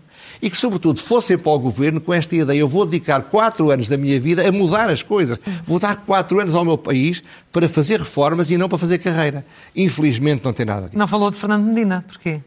e 0.44 0.50
que, 0.50 0.58
sobretudo, 0.58 1.02
fossem 1.02 1.38
para 1.38 1.54
o 1.54 1.58
governo 1.58 2.02
com 2.02 2.14
esta 2.14 2.36
ideia: 2.36 2.60
eu 2.60 2.68
vou 2.68 2.86
dedicar 2.86 3.22
quatro 3.22 3.72
anos 3.72 3.88
da 3.88 3.96
minha 3.96 4.20
vida 4.20 4.46
a 4.46 4.52
mudar 4.52 4.90
as 4.90 5.02
coisas, 5.02 5.40
vou 5.64 5.80
dar 5.80 5.96
quatro 5.96 6.38
anos 6.42 6.54
ao 6.54 6.66
meu 6.66 6.78
país 6.78 7.24
para 7.50 7.70
fazer 7.70 8.00
reformas 8.00 8.52
e 8.52 8.58
não 8.58 8.68
para 8.68 8.78
fazer 8.78 8.98
carreira. 8.98 9.46
Infelizmente, 9.74 10.44
não 10.44 10.52
tem 10.52 10.66
nada 10.66 10.88
disso. 10.88 11.00
Não 11.00 11.08
falou 11.08 11.32
de 11.32 11.38
Fernando 11.38 11.64
Medina, 11.64 12.04
porquê? 12.06 12.42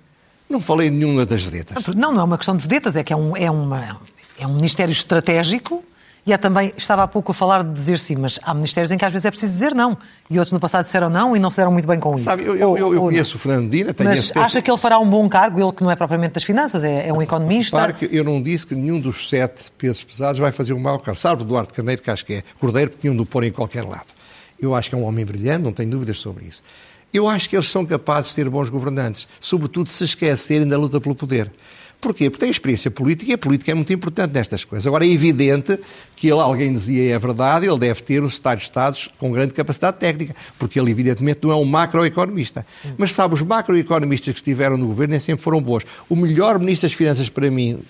Não 0.46 0.61
falei 0.61 0.90
de 0.90 0.96
nenhuma 0.96 1.24
das 1.24 1.42
vedetas. 1.42 1.87
Não, 1.96 2.12
não 2.12 2.20
é 2.20 2.24
uma 2.24 2.37
questão 2.37 2.54
de 2.54 2.62
vedetas, 2.62 2.96
é 2.96 3.02
que 3.02 3.14
é 3.14 3.16
um, 3.16 3.35
é 3.35 3.50
uma, 3.50 3.98
é 4.38 4.46
um 4.46 4.54
ministério 4.54 4.92
estratégico 4.92 5.82
e 6.26 6.32
há 6.32 6.38
também, 6.38 6.72
estava 6.76 7.04
há 7.04 7.06
pouco 7.06 7.30
a 7.30 7.34
falar 7.34 7.62
de 7.62 7.72
dizer 7.72 8.00
sim, 8.00 8.16
mas 8.16 8.40
há 8.42 8.52
ministérios 8.52 8.90
em 8.90 8.98
que 8.98 9.04
às 9.04 9.12
vezes 9.12 9.24
é 9.24 9.30
preciso 9.30 9.52
dizer 9.52 9.72
não. 9.76 9.96
E 10.28 10.36
outros 10.40 10.52
no 10.52 10.58
passado 10.58 10.82
disseram 10.82 11.08
não 11.08 11.36
e 11.36 11.38
não 11.38 11.52
se 11.52 11.58
deram 11.58 11.70
muito 11.70 11.86
bem 11.86 12.00
com 12.00 12.16
isso. 12.16 12.24
Sabe, 12.24 12.42
eu, 12.42 12.56
eu, 12.56 12.76
eu, 12.76 12.94
eu 12.94 13.00
conheço 13.00 13.36
o 13.36 13.38
Fernando 13.38 13.70
Dina. 13.70 13.94
Mas 14.02 14.36
acha 14.36 14.60
que 14.60 14.68
ele 14.68 14.78
fará 14.78 14.98
um 14.98 15.08
bom 15.08 15.28
cargo, 15.28 15.60
ele 15.60 15.70
que 15.70 15.84
não 15.84 15.90
é 15.90 15.94
propriamente 15.94 16.34
das 16.34 16.42
finanças, 16.42 16.82
é, 16.82 17.06
é 17.06 17.12
um 17.12 17.22
economista? 17.22 17.76
Claro 17.76 17.94
que 17.94 18.08
eu 18.10 18.24
não 18.24 18.42
disse 18.42 18.66
que 18.66 18.74
nenhum 18.74 18.98
dos 18.98 19.28
sete 19.28 19.70
pesos 19.78 20.02
pesados 20.02 20.40
vai 20.40 20.50
fazer 20.50 20.72
um 20.72 20.80
mau 20.80 20.98
cargo. 20.98 21.16
Salvo 21.16 21.44
Eduardo 21.44 21.72
Carneiro, 21.72 22.02
que 22.02 22.10
acho 22.10 22.26
que 22.26 22.34
é 22.34 22.44
Cordeiro, 22.58 22.90
porque 22.90 23.06
iam 23.06 23.14
do 23.14 23.24
pôr 23.24 23.44
em 23.44 23.52
qualquer 23.52 23.84
lado. 23.84 24.12
Eu 24.60 24.74
acho 24.74 24.88
que 24.88 24.96
é 24.96 24.98
um 24.98 25.04
homem 25.04 25.24
brilhante, 25.24 25.62
não 25.62 25.72
tenho 25.72 25.90
dúvidas 25.90 26.18
sobre 26.18 26.46
isso. 26.46 26.60
Eu 27.14 27.28
acho 27.28 27.48
que 27.48 27.54
eles 27.54 27.68
são 27.68 27.86
capazes 27.86 28.30
de 28.30 28.34
ser 28.34 28.50
bons 28.50 28.68
governantes, 28.68 29.28
sobretudo 29.38 29.88
se 29.90 30.02
esquecerem 30.02 30.66
da 30.66 30.76
luta 30.76 31.00
pelo 31.00 31.14
poder. 31.14 31.52
Porquê? 32.00 32.30
Porque 32.30 32.40
tem 32.40 32.50
experiência 32.50 32.90
política 32.90 33.30
e 33.30 33.35
a 33.35 33.38
política 33.38 33.72
é 33.72 33.74
muito 33.74 33.92
importante 33.92 34.32
nestas 34.32 34.64
coisas. 34.64 34.87
Agora, 34.87 35.04
é 35.04 35.09
evidente 35.09 35.78
que 36.14 36.28
ele, 36.28 36.40
alguém 36.40 36.72
dizia, 36.72 37.14
é 37.14 37.18
verdade, 37.18 37.66
ele 37.66 37.78
deve 37.78 38.02
ter 38.02 38.22
os 38.22 38.35
Estados 38.35 38.64
Estados 38.64 39.11
com 39.18 39.32
grande 39.32 39.54
capacidade 39.54 39.96
técnica, 39.96 40.37
porque 40.59 40.78
ele, 40.78 40.90
evidentemente, 40.90 41.40
não 41.42 41.50
é 41.50 41.56
um 41.56 41.64
macroeconomista. 41.64 42.66
Mas, 42.96 43.12
sabe, 43.12 43.35
os 43.35 43.42
macroeconomistas 43.42 44.35
que 44.35 44.40
estiveram 44.40 44.76
no 44.76 44.87
governo 44.87 45.12
nem 45.12 45.20
sempre 45.20 45.42
foram 45.42 45.61
bons. 45.61 45.85
O 46.09 46.14
melhor 46.14 46.59
ministro 46.59 46.88
das 46.88 46.94
Finanças, 46.94 47.28
para 47.28 47.50
mim, 47.50 47.80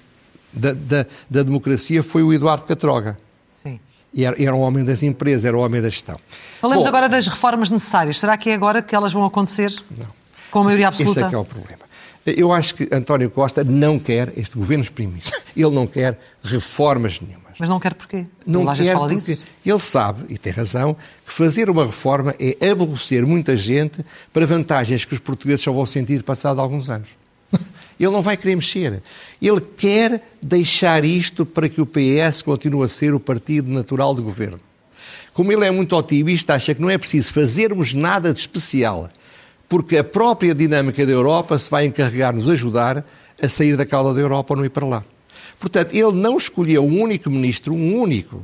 da, 0.52 0.72
da, 0.72 1.06
da 1.28 1.42
democracia 1.42 2.02
foi 2.02 2.22
o 2.22 2.32
Eduardo 2.32 2.64
Catroga. 2.64 3.18
Sim. 3.52 3.78
E 4.14 4.24
era, 4.24 4.42
era, 4.42 4.54
um 4.54 4.60
homem 4.60 4.84
das 4.84 5.02
empresas, 5.02 5.44
era 5.44 5.56
um 5.56 5.60
homem 5.60 5.82
da 5.82 5.90
gestão. 5.90 6.18
Falamos 6.60 6.84
Bom, 6.84 6.88
agora 6.88 7.08
das 7.08 7.26
reformas 7.26 7.70
necessárias. 7.70 8.18
Será 8.18 8.36
que 8.36 8.50
é 8.50 8.54
agora 8.54 8.80
que 8.80 8.94
elas 8.94 9.12
vão 9.12 9.24
acontecer? 9.24 9.74
Não. 9.90 10.06
Com 10.50 10.60
a 10.60 10.64
maioria 10.64 10.88
absoluta? 10.88 11.20
Esse 11.20 11.26
é 11.26 11.28
que 11.28 11.34
é 11.34 11.38
o 11.38 11.44
problema. 11.44 11.85
Eu 12.26 12.52
acho 12.52 12.74
que 12.74 12.88
António 12.92 13.30
Costa 13.30 13.62
não 13.62 13.98
quer 13.98 14.32
este 14.36 14.56
governo 14.56 14.82
exprimir. 14.82 15.22
Ele 15.56 15.70
não 15.70 15.86
quer 15.86 16.18
reformas 16.42 17.20
nenhumas. 17.20 17.46
Mas 17.58 17.68
não 17.68 17.80
quer 17.80 17.94
porquê? 17.94 18.26
Não 18.44 18.66
quer 18.74 18.92
fala 18.92 19.08
porque 19.08 19.34
disso? 19.34 19.44
ele 19.64 19.78
sabe, 19.78 20.24
e 20.28 20.36
tem 20.36 20.52
razão, 20.52 20.94
que 21.24 21.32
fazer 21.32 21.70
uma 21.70 21.86
reforma 21.86 22.34
é 22.38 22.68
aborrecer 22.68 23.24
muita 23.24 23.56
gente 23.56 24.04
para 24.32 24.44
vantagens 24.44 25.04
que 25.04 25.14
os 25.14 25.20
portugueses 25.20 25.62
só 25.62 25.72
vão 25.72 25.86
sentir 25.86 26.22
passado 26.22 26.60
alguns 26.60 26.90
anos. 26.90 27.08
Ele 27.98 28.10
não 28.10 28.20
vai 28.20 28.36
querer 28.36 28.56
mexer. 28.56 29.02
Ele 29.40 29.60
quer 29.60 30.22
deixar 30.42 31.02
isto 31.04 31.46
para 31.46 31.66
que 31.66 31.80
o 31.80 31.86
PS 31.86 32.42
continue 32.42 32.84
a 32.84 32.88
ser 32.88 33.14
o 33.14 33.20
partido 33.20 33.70
natural 33.70 34.14
de 34.14 34.20
governo. 34.20 34.60
Como 35.32 35.52
ele 35.52 35.64
é 35.64 35.70
muito 35.70 35.94
otimista, 35.96 36.54
acha 36.54 36.74
que 36.74 36.80
não 36.80 36.90
é 36.90 36.98
preciso 36.98 37.32
fazermos 37.32 37.94
nada 37.94 38.32
de 38.32 38.40
especial 38.40 39.08
porque 39.68 39.98
a 39.98 40.04
própria 40.04 40.54
dinâmica 40.54 41.04
da 41.04 41.12
Europa 41.12 41.58
se 41.58 41.70
vai 41.70 41.86
encarregar 41.86 42.32
de 42.32 42.38
nos 42.38 42.48
ajudar 42.48 43.04
a 43.40 43.48
sair 43.48 43.76
da 43.76 43.84
cauda 43.84 44.14
da 44.14 44.20
Europa 44.20 44.54
ou 44.54 44.58
não 44.58 44.64
ir 44.64 44.70
para 44.70 44.86
lá. 44.86 45.04
Portanto, 45.58 45.94
ele 45.94 46.12
não 46.12 46.36
escolheu 46.36 46.84
um 46.84 47.00
único 47.00 47.30
ministro, 47.30 47.74
um 47.74 48.00
único, 48.00 48.42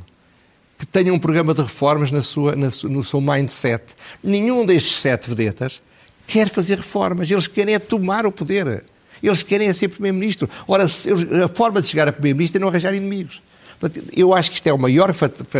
que 0.78 0.86
tenha 0.86 1.12
um 1.12 1.18
programa 1.18 1.54
de 1.54 1.62
reformas 1.62 2.10
na 2.10 2.22
sua, 2.22 2.56
na, 2.56 2.70
no 2.84 3.04
seu 3.04 3.20
mindset. 3.20 3.84
Nenhum 4.22 4.66
destes 4.66 4.94
sete 4.94 5.28
vedetas 5.28 5.80
quer 6.26 6.48
fazer 6.48 6.78
reformas. 6.78 7.30
Eles 7.30 7.46
querem 7.46 7.74
é 7.74 7.78
tomar 7.78 8.26
o 8.26 8.32
poder. 8.32 8.84
Eles 9.22 9.42
querem 9.42 9.68
é 9.68 9.72
ser 9.72 9.88
primeiro-ministro. 9.88 10.50
Ora, 10.66 10.84
a 10.84 11.48
forma 11.54 11.80
de 11.80 11.88
chegar 11.88 12.08
a 12.08 12.12
primeiro-ministro 12.12 12.58
é 12.58 12.60
não 12.60 12.68
arranjar 12.68 12.94
inimigos. 12.94 13.40
Eu 14.16 14.32
acho 14.32 14.50
que 14.50 14.56
isto 14.56 14.66
é 14.66 14.72
o 14.72 14.78
maior 14.78 15.12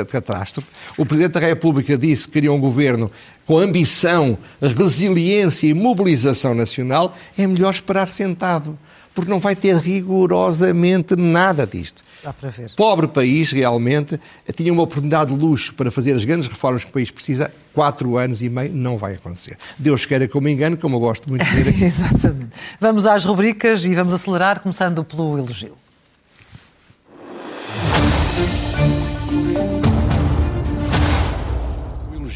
catástrofe. 0.08 0.68
O 0.96 1.04
Presidente 1.04 1.32
da 1.32 1.40
República 1.40 1.96
disse 1.96 2.26
que 2.26 2.34
queria 2.34 2.52
um 2.52 2.60
governo 2.60 3.10
com 3.46 3.58
ambição, 3.58 4.38
resiliência 4.60 5.66
e 5.66 5.74
mobilização 5.74 6.54
nacional. 6.54 7.16
É 7.36 7.46
melhor 7.46 7.72
esperar 7.72 8.08
sentado, 8.08 8.78
porque 9.14 9.30
não 9.30 9.40
vai 9.40 9.56
ter 9.56 9.76
rigorosamente 9.76 11.16
nada 11.16 11.66
disto. 11.66 12.02
Dá 12.22 12.32
para 12.32 12.50
ver. 12.50 12.70
Pobre 12.76 13.08
país, 13.08 13.50
realmente, 13.50 14.18
tinha 14.54 14.72
uma 14.72 14.84
oportunidade 14.84 15.34
de 15.34 15.40
luxo 15.40 15.74
para 15.74 15.90
fazer 15.90 16.12
as 16.12 16.24
grandes 16.24 16.46
reformas 16.46 16.84
que 16.84 16.90
o 16.90 16.92
país 16.92 17.10
precisa. 17.10 17.52
Quatro 17.72 18.16
anos 18.16 18.42
e 18.42 18.48
meio 18.48 18.72
não 18.72 18.96
vai 18.96 19.14
acontecer. 19.14 19.58
Deus 19.76 20.06
queira 20.06 20.28
que 20.28 20.36
eu 20.36 20.40
me 20.40 20.52
engane, 20.52 20.76
como 20.76 20.96
eu 20.96 21.00
gosto 21.00 21.28
muito 21.28 21.44
de 21.44 21.50
ver 21.50 21.70
aqui. 21.70 21.82
Exatamente. 21.84 22.50
Vamos 22.80 23.06
às 23.06 23.24
rubricas 23.24 23.84
e 23.84 23.94
vamos 23.94 24.12
acelerar, 24.12 24.60
começando 24.60 25.02
pelo 25.02 25.36
elogio. 25.36 25.74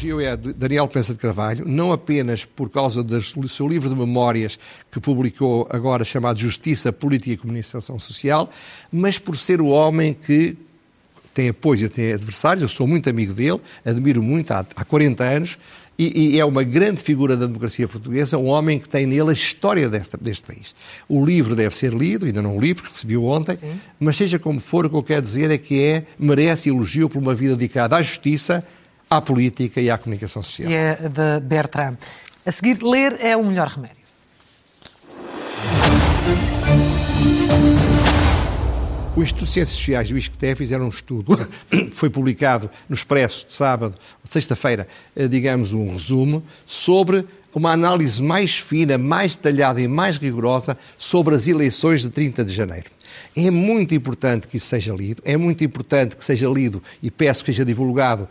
Elogio 0.07 0.19
é 0.19 0.31
a 0.31 0.35
Daniel 0.35 0.87
Pensa 0.87 1.13
de 1.13 1.19
Carvalho, 1.19 1.65
não 1.67 1.91
apenas 1.91 2.45
por 2.45 2.69
causa 2.69 3.03
do 3.03 3.49
seu 3.49 3.67
livro 3.67 3.89
de 3.89 3.95
memórias 3.95 4.57
que 4.91 4.99
publicou 4.99 5.67
agora 5.69 6.03
chamado 6.03 6.39
Justiça, 6.39 6.91
Política 6.93 7.31
e 7.31 7.37
Comunicação 7.37 7.99
Social, 7.99 8.49
mas 8.91 9.19
por 9.19 9.37
ser 9.37 9.61
o 9.61 9.67
homem 9.67 10.13
que 10.13 10.55
tem 11.33 11.49
apoio 11.49 11.85
e 11.85 11.89
tem 11.89 12.13
adversários. 12.13 12.63
Eu 12.63 12.69
sou 12.69 12.87
muito 12.87 13.09
amigo 13.09 13.33
dele, 13.33 13.61
admiro 13.85 14.23
muito 14.23 14.51
há, 14.51 14.65
há 14.75 14.85
40 14.85 15.23
anos 15.23 15.57
e, 15.99 16.35
e, 16.35 16.39
é 16.39 16.45
uma 16.45 16.63
grande 16.63 17.01
figura 17.01 17.35
da 17.35 17.47
democracia 17.47 17.87
portuguesa, 17.87 18.37
um 18.37 18.45
homem 18.45 18.79
que 18.79 18.87
tem 18.87 19.07
nele 19.07 19.31
a 19.31 19.33
história 19.33 19.89
deste, 19.89 20.15
deste 20.17 20.43
país. 20.43 20.75
O 21.09 21.25
livro 21.25 21.55
deve 21.55 21.75
ser 21.75 21.91
lido, 21.91 22.25
ainda 22.25 22.41
não 22.41 22.59
li, 22.59 22.75
porque 22.75 22.91
recebi-o 22.91 23.25
ontem, 23.25 23.55
Sim. 23.55 23.79
mas 23.99 24.15
seja 24.15 24.37
como 24.37 24.59
for, 24.59 24.85
o 24.85 24.89
que 24.89 24.95
eu 24.95 25.03
quero 25.03 25.23
dizer 25.23 25.49
é 25.49 25.57
que 25.57 25.83
é, 25.83 26.03
merece 26.19 26.69
elogio 26.69 27.09
por 27.09 27.17
uma 27.19 27.33
vida 27.33 27.55
dedicada 27.55 27.95
à 27.95 28.01
justiça, 28.01 28.63
à 29.09 29.21
política 29.21 29.79
e 29.79 29.89
à 29.89 29.97
comunicação 29.97 30.41
social. 30.41 30.69
E 30.69 30.75
é 30.75 30.95
de 30.95 31.39
Bertrand. 31.41 31.97
A 32.45 32.51
seguir, 32.51 32.81
ler 32.81 33.17
é 33.19 33.35
o 33.35 33.43
melhor 33.43 33.67
remédio. 33.67 33.97
O 39.15 39.23
Instituto 39.23 39.47
de 39.47 39.51
Ciências 39.51 39.75
Sociais 39.77 40.09
do 40.09 40.17
ISCTE 40.17 40.53
fizeram 40.53 40.85
um 40.85 40.89
estudo, 40.89 41.49
foi 41.91 42.07
publicado 42.07 42.69
no 42.87 42.93
Expresso 42.93 43.47
de 43.47 43.53
sábado, 43.53 43.95
sexta-feira, 44.23 44.87
eh, 45.15 45.27
digamos 45.27 45.73
um 45.73 45.91
resumo, 45.91 46.43
sobre 46.67 47.25
uma 47.51 47.71
análise 47.71 48.21
mais 48.21 48.59
fina, 48.59 48.95
mais 48.95 49.35
detalhada 49.35 49.81
e 49.81 49.87
mais 49.87 50.17
rigorosa 50.17 50.77
sobre 50.99 51.33
as 51.33 51.47
eleições 51.47 52.01
de 52.01 52.11
30 52.11 52.45
de 52.45 52.53
janeiro. 52.53 52.91
É 53.35 53.49
muito 53.49 53.95
importante 53.95 54.47
que 54.47 54.57
isso 54.57 54.67
seja 54.67 54.93
lido, 54.93 55.23
é 55.25 55.35
muito 55.35 55.63
importante 55.63 56.15
que 56.15 56.23
seja 56.23 56.47
lido 56.47 56.83
e 57.01 57.09
peço 57.09 57.43
que 57.43 57.51
seja 57.51 57.65
divulgado 57.65 58.27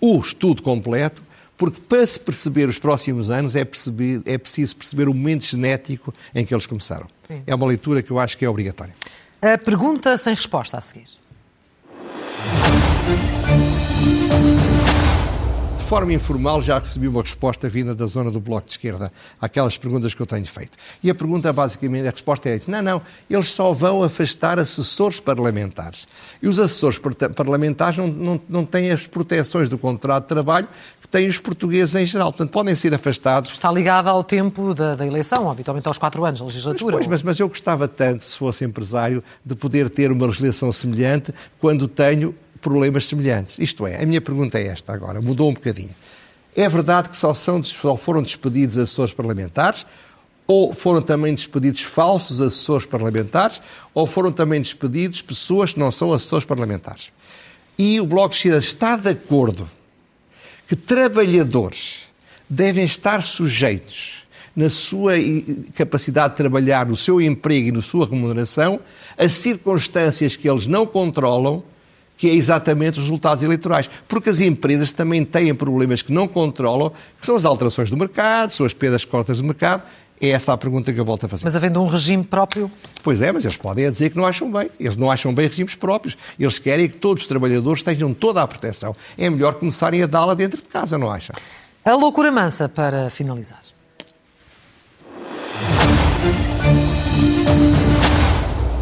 o 0.00 0.18
estudo 0.18 0.62
completo, 0.62 1.22
porque 1.56 1.80
para 1.80 2.06
se 2.06 2.20
perceber 2.20 2.68
os 2.68 2.78
próximos 2.78 3.30
anos 3.30 3.56
é, 3.56 3.64
perceber, 3.64 4.22
é 4.24 4.38
preciso 4.38 4.76
perceber 4.76 5.08
o 5.08 5.14
momento 5.14 5.44
genético 5.44 6.14
em 6.34 6.44
que 6.44 6.54
eles 6.54 6.66
começaram. 6.66 7.06
Sim. 7.26 7.42
É 7.46 7.54
uma 7.54 7.66
leitura 7.66 8.02
que 8.02 8.10
eu 8.10 8.18
acho 8.18 8.38
que 8.38 8.44
é 8.44 8.48
obrigatória. 8.48 8.94
A 9.42 9.58
pergunta 9.58 10.16
sem 10.18 10.34
resposta 10.34 10.78
a 10.78 10.80
seguir. 10.80 11.18
De 15.88 15.90
forma 15.90 16.12
informal 16.12 16.60
já 16.60 16.78
recebi 16.78 17.08
uma 17.08 17.22
resposta 17.22 17.66
vinda 17.66 17.94
da 17.94 18.06
zona 18.06 18.30
do 18.30 18.38
Bloco 18.38 18.66
de 18.66 18.72
Esquerda 18.72 19.10
àquelas 19.40 19.78
perguntas 19.78 20.12
que 20.12 20.20
eu 20.20 20.26
tenho 20.26 20.44
feito. 20.44 20.76
E 21.02 21.08
a 21.08 21.14
pergunta 21.14 21.50
basicamente, 21.50 22.06
a 22.06 22.10
resposta 22.10 22.46
é. 22.46 22.60
Não, 22.68 22.82
não, 22.82 23.02
eles 23.30 23.48
só 23.48 23.72
vão 23.72 24.02
afastar 24.02 24.58
assessores 24.58 25.18
parlamentares. 25.18 26.06
E 26.42 26.46
os 26.46 26.58
assessores 26.58 27.00
parlamentares 27.34 27.96
não, 27.96 28.06
não, 28.06 28.40
não 28.46 28.64
têm 28.66 28.90
as 28.90 29.06
proteções 29.06 29.66
do 29.66 29.78
contrato 29.78 30.24
de 30.24 30.28
trabalho 30.28 30.68
que 31.00 31.08
têm 31.08 31.26
os 31.26 31.38
portugueses 31.38 31.94
em 31.94 32.04
geral. 32.04 32.34
Portanto, 32.34 32.50
podem 32.50 32.74
ser 32.74 32.92
afastados. 32.92 33.48
Está 33.48 33.72
ligado 33.72 34.08
ao 34.08 34.22
tempo 34.22 34.74
da, 34.74 34.94
da 34.94 35.06
eleição, 35.06 35.50
habitualmente 35.50 35.88
aos 35.88 35.96
quatro 35.96 36.22
anos 36.22 36.40
da 36.40 36.44
legislatura. 36.44 36.98
Pois, 36.98 37.06
mas, 37.06 37.22
mas 37.22 37.40
eu 37.40 37.48
gostava 37.48 37.88
tanto, 37.88 38.24
se 38.24 38.36
fosse 38.36 38.62
empresário, 38.62 39.24
de 39.42 39.54
poder 39.54 39.88
ter 39.88 40.12
uma 40.12 40.26
legislação 40.26 40.70
semelhante 40.70 41.32
quando 41.58 41.88
tenho 41.88 42.34
problemas 42.58 43.06
semelhantes. 43.06 43.58
Isto 43.58 43.86
é, 43.86 44.02
a 44.02 44.06
minha 44.06 44.20
pergunta 44.20 44.58
é 44.58 44.66
esta 44.66 44.92
agora, 44.92 45.20
mudou 45.20 45.50
um 45.50 45.54
bocadinho. 45.54 45.94
É 46.56 46.68
verdade 46.68 47.08
que 47.08 47.16
só, 47.16 47.32
são, 47.34 47.62
só 47.62 47.96
foram 47.96 48.22
despedidos 48.22 48.78
assessores 48.78 49.12
parlamentares, 49.12 49.86
ou 50.46 50.72
foram 50.72 51.02
também 51.02 51.34
despedidos 51.34 51.82
falsos 51.82 52.40
assessores 52.40 52.86
parlamentares, 52.86 53.60
ou 53.92 54.06
foram 54.06 54.32
também 54.32 54.60
despedidos 54.60 55.20
pessoas 55.20 55.72
que 55.72 55.78
não 55.78 55.92
são 55.92 56.12
assessores 56.12 56.44
parlamentares. 56.44 57.12
E 57.78 58.00
o 58.00 58.06
Bloco 58.06 58.30
de 58.30 58.36
Esquerda 58.36 58.58
está 58.58 58.96
de 58.96 59.10
acordo 59.10 59.68
que 60.66 60.74
trabalhadores 60.74 61.98
devem 62.48 62.84
estar 62.84 63.22
sujeitos 63.22 64.24
na 64.56 64.68
sua 64.68 65.12
capacidade 65.74 66.32
de 66.32 66.38
trabalhar, 66.38 66.86
no 66.86 66.96
seu 66.96 67.20
emprego 67.20 67.68
e 67.68 67.72
na 67.72 67.80
sua 67.80 68.06
remuneração, 68.06 68.80
as 69.16 69.34
circunstâncias 69.34 70.34
que 70.34 70.50
eles 70.50 70.66
não 70.66 70.84
controlam, 70.84 71.62
que 72.18 72.28
é 72.28 72.34
exatamente 72.34 72.98
os 72.98 73.04
resultados 73.04 73.42
eleitorais. 73.42 73.88
Porque 74.06 74.28
as 74.28 74.40
empresas 74.40 74.92
também 74.92 75.24
têm 75.24 75.54
problemas 75.54 76.02
que 76.02 76.12
não 76.12 76.28
controlam, 76.28 76.92
que 77.18 77.24
são 77.24 77.36
as 77.36 77.46
alterações 77.46 77.88
do 77.88 77.96
mercado, 77.96 78.50
são 78.50 78.66
as 78.66 78.74
perdas 78.74 79.04
cortas 79.04 79.38
do 79.38 79.44
mercado. 79.44 79.84
É 80.20 80.30
essa 80.30 80.52
a 80.52 80.58
pergunta 80.58 80.92
que 80.92 80.98
eu 80.98 81.04
volto 81.04 81.26
a 81.26 81.28
fazer. 81.28 81.44
Mas 81.44 81.54
havendo 81.54 81.80
um 81.80 81.86
regime 81.86 82.24
próprio? 82.24 82.68
Pois 83.04 83.22
é, 83.22 83.30
mas 83.30 83.44
eles 83.44 83.56
podem 83.56 83.88
dizer 83.88 84.10
que 84.10 84.16
não 84.16 84.26
acham 84.26 84.50
bem. 84.50 84.68
Eles 84.78 84.96
não 84.96 85.08
acham 85.10 85.32
bem 85.32 85.46
regimes 85.46 85.76
próprios. 85.76 86.18
Eles 86.38 86.58
querem 86.58 86.88
que 86.88 86.96
todos 86.96 87.22
os 87.22 87.28
trabalhadores 87.28 87.84
tenham 87.84 88.12
toda 88.12 88.42
a 88.42 88.48
proteção. 88.48 88.96
É 89.16 89.30
melhor 89.30 89.54
começarem 89.54 90.02
a 90.02 90.06
dá-la 90.06 90.34
dentro 90.34 90.58
de 90.58 90.64
casa, 90.64 90.98
não 90.98 91.08
acham? 91.08 91.36
A 91.84 91.94
loucura 91.94 92.32
mansa, 92.32 92.68
para 92.68 93.08
finalizar. 93.10 93.60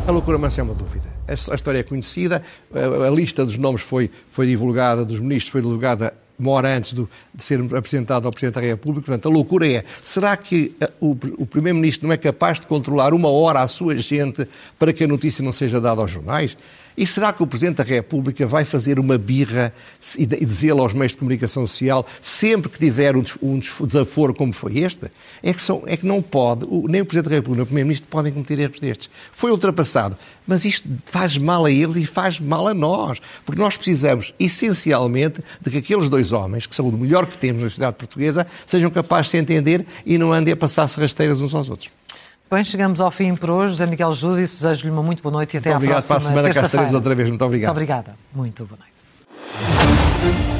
A 0.07 0.11
loucura 0.11 0.38
mansa 0.38 0.62
é 0.62 0.64
uma 0.64 0.75
dúvida. 0.75 1.06
A 1.29 1.55
história 1.55 1.81
é 1.81 1.83
conhecida, 1.83 2.43
a 2.73 3.11
lista 3.11 3.45
dos 3.45 3.57
nomes 3.57 3.83
foi, 3.83 4.11
foi 4.29 4.47
divulgada, 4.47 5.05
dos 5.05 5.19
ministros 5.21 5.51
foi 5.51 5.61
divulgada 5.61 6.15
uma 6.39 6.51
hora 6.51 6.77
antes 6.77 6.93
do, 6.93 7.09
de 7.35 7.43
ser 7.43 7.61
apresentado 7.75 8.27
ao 8.27 8.33
Presidente 8.33 8.55
da 8.55 8.61
República. 8.61 9.07
Portanto, 9.07 9.29
a 9.29 9.33
loucura 9.33 9.67
é: 9.67 9.85
será 10.05 10.37
que 10.37 10.75
eh, 10.81 10.91
o, 11.01 11.17
o 11.39 11.47
Primeiro-Ministro 11.47 12.07
não 12.07 12.15
é 12.15 12.17
capaz 12.17 12.61
de 12.61 12.67
controlar 12.67 13.15
uma 13.15 13.29
hora 13.29 13.62
a 13.62 13.69
sua 13.69 13.97
gente 13.97 14.47
para 14.79 14.93
que 14.93 15.05
a 15.05 15.09
notícia 15.09 15.43
não 15.43 15.53
seja 15.53 15.81
dada 15.81 16.01
aos 16.01 16.11
jornais? 16.11 16.57
E 16.97 17.07
será 17.07 17.33
que 17.33 17.43
o 17.43 17.47
Presidente 17.47 17.77
da 17.77 17.85
República 17.85 18.47
vai 18.47 18.65
fazer 18.65 18.99
uma 18.99 19.19
birra 19.19 19.73
e 20.17 20.27
dizê-lo 20.27 20.81
aos 20.81 20.95
meios 20.95 21.13
de 21.13 21.19
comunicação 21.19 21.67
social 21.67 22.07
sempre 22.23 22.71
que 22.71 22.79
tiver 22.79 23.17
um, 23.17 23.23
um 23.43 23.59
desaforo 23.59 24.35
como 24.35 24.53
foi 24.53 24.79
este? 24.79 25.11
É 25.43 25.53
que, 25.53 25.61
são, 25.61 25.83
é 25.87 25.97
que 25.97 26.07
não 26.07 26.23
pode, 26.23 26.67
nem 26.89 27.03
o 27.03 27.05
Presidente 27.05 27.31
da 27.31 27.37
República 27.37 27.57
nem 27.57 27.63
o 27.63 27.67
Primeiro-Ministro 27.67 28.09
podem 28.09 28.33
cometer 28.33 28.59
erros 28.59 28.81
destes. 28.81 29.11
Foi 29.33 29.51
ultrapassado. 29.51 30.17
Mas 30.47 30.65
isto 30.65 30.89
faz 31.05 31.37
mal 31.37 31.65
a 31.65 31.71
eles 31.71 31.97
e 31.97 32.07
faz 32.07 32.39
mal 32.41 32.69
a 32.69 32.75
nós. 32.75 33.21
Porque 33.45 33.61
nós 33.61 33.77
precisamos, 33.77 34.33
essencialmente, 34.39 35.43
de 35.61 35.71
que 35.71 35.79
aqueles 35.79 36.09
dois 36.09 36.33
homens, 36.33 36.67
que 36.67 36.75
são 36.75 36.89
o 36.89 36.93
melhor 36.93 37.27
que 37.27 37.37
temos 37.37 37.63
na 37.63 37.69
sociedade 37.69 37.97
portuguesa, 37.97 38.47
sejam 38.67 38.91
capazes 38.91 39.27
de 39.27 39.31
se 39.33 39.37
entender 39.39 39.85
e 40.05 40.17
não 40.17 40.33
andem 40.33 40.55
a 40.55 40.57
passar-se 40.57 40.99
rasteiras 41.01 41.41
uns 41.41 41.55
aos 41.55 41.69
outros. 41.69 41.91
Bem, 42.51 42.65
chegamos 42.65 43.01
ao 43.01 43.11
fim 43.11 43.35
por 43.35 43.51
hoje. 43.51 43.73
José 43.73 43.87
Miguel 43.87 44.15
Júdice, 44.15 44.63
desejo-lhe 44.63 44.91
uma 44.91 45.03
muito 45.03 45.23
boa 45.23 45.33
noite 45.33 45.55
e 45.55 45.59
até 45.59 45.77
muito 45.77 45.91
à 45.91 45.95
próxima 46.03 46.17
Obrigado. 46.17 46.17
Para 46.17 46.17
a 46.17 46.21
semana 46.21 46.55
cá 46.55 46.63
estaremos 46.63 46.95
outra 46.95 47.15
vez. 47.15 47.29
Muito 47.29 47.45
obrigado. 47.45 47.75
Muito 47.75 47.77
obrigada. 47.77 48.15
Muito 48.33 48.65
boa 48.65 48.79
noite. 48.79 50.56